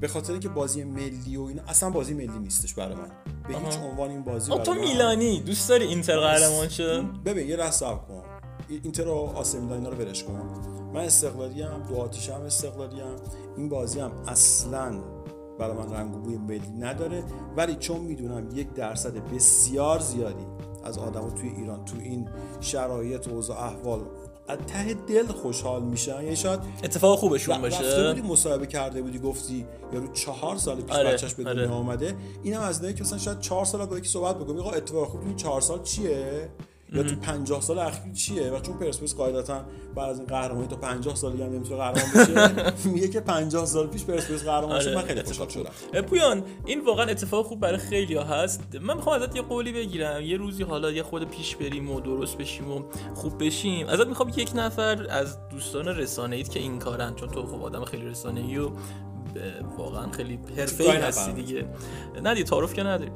به 0.00 0.08
خاطر 0.08 0.32
اینکه 0.32 0.48
بازی 0.48 0.84
ملی 0.84 1.36
و 1.36 1.42
اینا 1.42 1.62
اصلا 1.68 1.90
بازی 1.90 2.14
ملی 2.14 2.38
نیستش 2.38 2.74
برای 2.74 2.94
من. 2.94 3.10
به 3.48 3.58
هیچ 3.58 3.78
عنوان 3.78 4.10
این 4.10 4.24
بازی 4.24 4.50
برای 4.50 4.64
تو 4.64 4.74
میلانی. 4.74 5.40
دوست 5.40 5.68
داری 5.68 5.84
اینتر 5.84 6.20
قهرمان 6.20 6.68
شه 6.68 7.02
ببین 7.24 7.48
یه 7.48 7.56
لحظه 7.56 7.70
صبر 7.70 7.98
کن. 7.98 8.22
اینتر 8.68 9.08
و 9.08 9.14
آسه 9.14 9.60
میلان 9.60 9.78
اینا 9.78 9.88
رو 9.88 9.96
ولش 9.96 10.24
کن. 10.24 10.40
من 10.94 11.00
استقلالی 11.00 11.62
ام 11.62 11.82
دو 11.82 11.96
آتیش 11.96 12.30
هم 12.30 12.40
استقلالی 12.40 13.00
ام 13.00 13.16
این 13.56 13.68
بازی 13.68 14.00
هم 14.00 14.12
اصلا 14.28 15.00
برای 15.58 15.76
من 15.76 15.92
رنگ 15.92 16.14
و 16.16 16.18
بوی 16.18 16.36
ملی 16.36 16.70
نداره. 16.78 17.24
ولی 17.56 17.74
چون 17.74 18.00
می‌دونم 18.00 18.48
یک 18.54 18.72
درصد 18.74 19.14
بسیار 19.34 19.98
زیادی 20.00 20.46
از 20.84 20.98
آدما 20.98 21.30
توی 21.30 21.48
ایران 21.48 21.84
تو 21.84 21.96
این 22.00 22.28
شرایط 22.60 23.28
و 23.28 23.30
اوضاع 23.30 23.62
احوال 23.64 24.00
از 24.48 24.58
ته 24.66 24.94
دل 24.94 25.26
خوشحال 25.26 25.82
میشن. 25.82 26.22
یعنی 26.22 26.36
شاید 26.36 26.60
اتفاق 26.84 27.18
خوبشون 27.18 27.62
ر- 27.62 27.66
رفته 27.66 27.84
باشه. 27.84 28.14
بودی 28.14 28.28
مصاحبه 28.28 28.66
کرده 28.66 29.02
بودی 29.02 29.18
گفتی 29.18 29.66
یارو 29.92 30.12
چهار 30.12 30.56
سال 30.56 30.80
پیش 30.80 30.96
آره، 30.96 31.12
بچهش 31.12 31.34
به 31.34 31.50
آره. 31.50 31.54
دنیا 31.66 31.76
آمده 31.76 32.14
اینم 32.42 32.60
از 32.60 32.76
اینایی 32.76 32.94
که 32.94 33.04
مثلا 33.04 33.18
شاید 33.18 33.38
چهار 33.40 33.64
سال 33.64 33.86
با 33.86 33.98
یکی 33.98 34.08
صحبت 34.08 34.38
بکنی 34.38 34.60
آقا 34.60 34.70
اتفاق 34.70 35.08
خوب. 35.08 35.20
این 35.26 35.36
چهار 35.36 35.60
سال 35.60 35.82
چیه؟ 35.82 36.48
یا 36.94 37.02
تو 37.02 37.16
50 37.16 37.60
سال 37.60 37.78
اخیر 37.78 38.12
چیه؟ 38.12 38.50
و 38.50 38.60
چون 38.60 38.78
پرسپولیس 38.78 39.14
قاعدتا 39.14 39.64
بعد 39.94 40.10
از 40.10 40.18
این 40.18 40.26
قهرمانی 40.26 40.66
تا 40.66 40.76
50 40.76 41.14
سال 41.14 41.32
دیگه 41.32 41.44
هم 41.44 41.52
نمی‌تونه 41.52 41.76
قهرمان 41.76 42.04
بشه 42.14 42.62
میگه 42.94 43.08
که 43.08 43.20
50 43.20 43.66
سال 43.66 43.86
پیش 43.86 44.04
پرسپولیس 44.04 44.44
قهرمان 44.44 44.80
شد. 44.80 44.88
آره، 44.88 44.96
من 44.96 45.02
خیلی 45.02 45.22
خوشحال. 45.22 45.48
شدم. 45.48 46.00
پویان 46.02 46.44
این 46.66 46.84
واقعا 46.84 47.06
اتفاق 47.06 47.46
خوب 47.46 47.60
برای 47.60 47.78
خیلی 47.78 48.16
هست. 48.16 48.62
من 48.80 48.96
می‌خوام 48.96 49.22
ازت 49.22 49.36
یه 49.36 49.42
قولی 49.42 49.72
بگیرم. 49.72 50.22
یه 50.22 50.36
روزی 50.36 50.62
حالا 50.62 50.90
یه 50.90 51.02
خود 51.02 51.30
پیش 51.30 51.56
بریم 51.56 51.90
و 51.90 52.00
درست 52.00 52.38
بشیم 52.38 52.72
و 52.72 52.82
خوب 53.14 53.44
بشیم. 53.44 53.86
ازت 53.86 54.06
می‌خوام 54.06 54.28
یک 54.36 54.50
نفر 54.54 55.06
از 55.10 55.48
دوستان 55.48 55.88
رسانه 55.88 56.36
ایت 56.36 56.50
که 56.50 56.60
این 56.60 56.78
کارن 56.78 57.14
چون 57.14 57.28
تو 57.28 57.46
خب 57.46 57.62
آدم 57.64 57.84
خیلی 57.84 58.06
رسانه 58.06 58.40
ای 58.40 58.58
و 58.58 58.70
واقعا 59.78 60.10
خیلی 60.10 60.38
حرفه‌ای 60.56 60.90
هستی. 60.90 61.32
دیگه. 61.32 61.66
نه 62.22 62.34
دیگه 62.34 62.46
تعارف 62.46 62.74
که 62.74 62.82
نداری. 62.82 63.10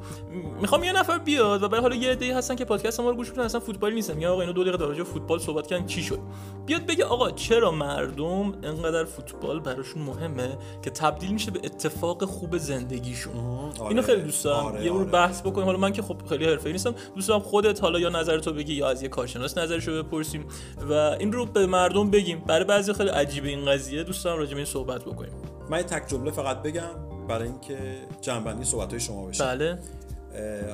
می‌خوام 0.60 0.84
یه 0.84 0.92
نفر 0.92 1.18
بیاد 1.18 1.62
و 1.62 1.68
برای 1.68 1.82
حالا 1.82 1.96
یه 1.96 2.10
عده‌ای 2.10 2.32
هستن 2.32 2.54
که 2.54 2.64
پادکست 2.64 3.00
ما 3.00 3.10
رو 3.10 3.16
گوش 3.16 3.30
میدن 3.30 3.42
اصلا 3.42 3.60
فوتبالی 3.60 3.94
نیستن. 3.94 4.14
میگن 4.14 4.28
آقا 4.28 4.40
اینو 4.40 4.52
دو 4.52 4.64
دقیقه 4.64 4.94
در 4.94 5.02
فوتبال 5.02 5.38
صحبت 5.38 5.66
کردن 5.66 5.86
چی 5.86 6.02
شد؟ 6.02 6.18
بیاد 6.66 6.86
بگه 6.86 7.04
آقا 7.04 7.30
چرا 7.30 7.70
مردم 7.70 8.52
انقدر 8.62 9.04
فوتبال 9.04 9.60
براشون 9.60 10.02
مهمه 10.02 10.58
که 10.82 10.90
تبدیل 10.90 11.32
میشه 11.32 11.50
به 11.50 11.60
اتفاق 11.64 12.24
خوب 12.24 12.56
زندگیشون؟ 12.58 13.34
آره. 13.36 13.88
اینو 13.88 14.02
خیلی 14.02 14.22
دوست 14.22 14.44
دارم. 14.44 14.66
آره، 14.66 14.84
یه 14.84 14.92
آره. 14.92 15.04
بحث 15.04 15.40
بکنیم 15.40 15.66
حالا 15.66 15.78
من 15.78 15.92
که 15.92 16.02
خب 16.02 16.16
خیلی 16.28 16.44
حرفه‌ای 16.44 16.72
نیستم. 16.72 16.94
دوست 17.14 17.28
دارم 17.28 17.40
خودت 17.40 17.82
حالا 17.82 17.98
یا 18.00 18.08
نظرتو 18.08 18.52
بگی 18.52 18.74
یا 18.74 18.88
از 18.88 19.02
یه 19.02 19.08
کارشناس 19.08 19.58
نظرشو 19.58 20.02
بپرسیم 20.02 20.44
و 20.90 20.92
این 20.92 21.32
رو 21.32 21.46
به 21.46 21.66
مردم 21.66 22.10
بگیم. 22.10 22.42
برای 22.46 22.64
بعضی 22.64 22.92
خیلی 22.92 23.10
عجیبه 23.10 23.48
این 23.48 23.66
قضیه. 23.66 24.02
دوست 24.02 24.24
دارم 24.24 24.38
راجع 24.38 24.50
به 24.50 24.56
این 24.56 24.64
صحبت 24.64 25.04
بکنیم. 25.04 25.32
من 25.70 25.82
تک 25.82 26.08
جمله 26.08 26.30
فقط 26.30 26.62
بگم 26.62 27.26
برای 27.28 27.48
اینکه 27.48 27.78
جنبندی 28.20 28.64
صحبت 28.64 28.90
های 28.90 29.00
شما 29.00 29.26
بشه. 29.26 29.44
بله. 29.44 29.78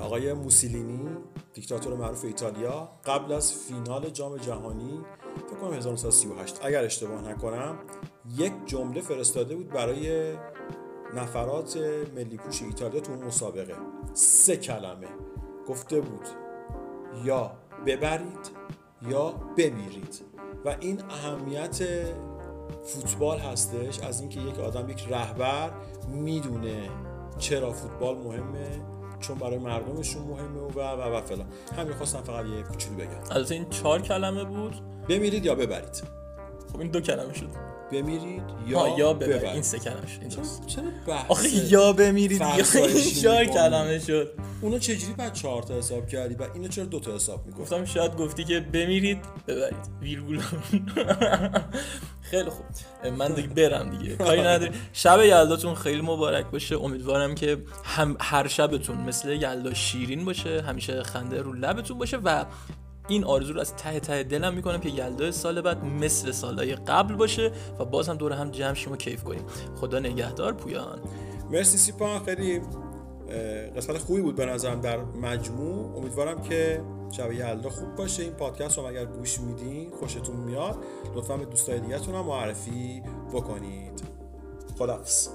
آقای 0.03 0.33
موسولینی 0.33 1.09
دیکتاتور 1.55 1.95
معروف 1.95 2.25
ایتالیا 2.25 2.89
قبل 3.05 3.33
از 3.33 3.53
فینال 3.53 4.11
جام 4.11 4.37
جهانی 4.37 5.01
فکر 5.49 5.57
کنم 5.61 5.75
1938 5.75 6.61
اگر 6.65 6.85
اشتباه 6.85 7.29
نکنم 7.29 7.79
یک 8.37 8.53
جمله 8.67 9.01
فرستاده 9.01 9.57
بود 9.57 9.69
برای 9.69 10.33
نفرات 11.17 11.77
ملی 12.15 12.37
پوش 12.37 12.63
ایتالیا 12.63 13.01
تو 13.01 13.13
اون 13.13 13.25
مسابقه. 13.25 13.75
سه 14.15 14.57
کلمه. 14.57 15.09
گفته 15.69 16.01
بود 16.01 16.27
یا 17.25 17.53
ببرید 17.87 18.51
یا 19.09 19.31
بمیرید. 19.31 20.21
و 20.65 20.77
این 20.81 21.03
اهمیت 21.11 21.83
فوتبال 22.85 23.39
هستش 23.39 24.01
از 24.01 24.21
اینکه 24.21 24.41
یک 24.41 24.59
آدم 24.59 24.91
یک 24.91 25.07
رهبر 25.11 25.71
می‌دونه 26.09 26.89
چرا 27.39 27.73
فوتبال 27.73 28.17
مهمه 28.17 28.81
چون 29.21 29.39
برای 29.39 29.59
مردمشون 29.59 30.23
مهمه 30.23 30.61
و 30.61 30.81
و 30.81 31.17
و, 31.17 31.21
فلان. 31.21 31.47
همین 31.77 31.95
خواستم 31.95 32.23
فقط 32.23 32.47
یه 32.47 32.63
کوچولو 32.63 32.97
بگم. 32.97 33.09
البته 33.31 33.55
این 33.55 33.69
چهار 33.71 34.03
کلمه 34.03 34.45
بود. 34.45 34.75
بمیرید 35.09 35.45
یا 35.45 35.55
ببرید؟ 35.55 36.03
خب 36.73 36.81
این 36.81 36.91
دو 36.91 37.01
کلمه 37.01 37.35
شد. 37.35 37.49
بمیرید 37.93 38.43
یا 38.67 38.99
یا, 38.99 39.13
ببرید. 39.13 39.37
ببرید. 39.37 39.53
این 39.53 39.63
سه 39.63 39.79
کلمه 39.79 40.07
شد. 40.07 40.67
چرا 40.67 40.85
بحث 41.07 41.31
آخه 41.31 41.73
یا 41.73 41.93
بمیرید 41.93 42.41
یا 42.41 42.55
این 42.55 43.05
چهار؟ 43.23 43.45
کلمه 43.45 43.99
شد. 43.99 44.33
اونو 44.63 44.79
چجوری 44.79 45.13
بعد 45.13 45.33
چهار 45.33 45.63
تا 45.63 45.75
حساب 45.75 46.07
کردی؟ 46.07 46.35
و 46.35 46.47
اینو 46.55 46.69
چرا 46.69 46.85
دو 46.85 47.01
تا 47.01 47.15
حساب 47.15 47.47
می‌کنی؟ 47.47 47.63
گفتم 47.63 47.85
شاید 47.85 48.17
گفتی 48.17 48.45
که 48.45 48.61
بمیرید 48.61 49.19
ببرید. 49.47 49.77
ویرگول 50.01 50.43
خیلی 52.33 52.51
خوب. 52.51 52.65
من 53.19 53.33
دیگه 53.33 53.49
برم 53.49 53.91
دیگه. 53.91 54.17
کاری 54.17 54.41
نداری 54.41 54.71
شب 54.93 55.19
یلداتون 55.23 55.75
خیلی 55.75 56.01
مبارک 56.03 56.47
باشه. 56.47 56.77
امیدوارم 56.77 57.35
که 57.35 57.59
هم 57.85 58.17
هر 58.21 58.49
شبتون 58.49 58.97
مثل 58.97 59.29
یلدا 59.29 59.75
شیرین 59.75 60.25
باشه 60.25 60.63
همیشه 60.63 61.03
خنده 61.03 61.43
رو 61.43 61.53
لبتون 61.53 61.99
باشه 61.99 62.17
و 62.17 62.45
این 63.09 63.25
آرزو 63.25 63.53
رو 63.53 63.61
از 63.61 63.77
ته 63.77 64.01
ته 64.01 64.23
دلم 64.23 64.55
می‌کنم 64.55 64.81
که 64.81 64.89
یلدا 64.89 65.31
سال 65.31 65.61
بعد 65.61 65.85
مثل 65.85 66.31
سالهای 66.31 66.75
قبل 66.75 67.15
باشه 67.15 67.53
و 67.79 67.85
باز 67.85 68.09
هم 68.09 68.17
دور 68.17 68.33
هم 68.33 68.51
جمع 68.51 68.75
شیم 68.75 68.97
کیف 68.97 69.25
کنیم. 69.25 69.45
خدا 69.77 69.99
نگهدار 69.99 70.53
پویان. 70.53 71.01
مرسی 71.51 71.79
سیپان. 71.79 72.25
خیلی 72.25 72.61
قسمت 73.77 73.99
خوبی 73.99 74.21
بود 74.21 74.37
به 74.37 74.47
نظرم 74.47 74.81
در 74.81 74.99
مجموع. 75.05 75.97
امیدوارم 75.97 76.43
که 76.43 76.83
شب 77.11 77.33
یلدا 77.33 77.71
خوب 77.71 77.95
باشه. 77.95 78.23
این 78.23 78.33
پادکست 78.33 78.79
رو 78.79 78.85
اگر 78.85 79.05
گوش 79.05 79.41
میدین 79.41 79.91
خوشتون 79.91 80.37
میاد. 80.37 80.77
لطفا 81.15 81.37
به 81.37 81.45
دوستای 81.45 81.81
دیگهتون 81.81 82.15
هم 82.15 82.25
معرفی 82.25 83.03
بکنید. 83.33 84.03
خدافظ 84.79 85.29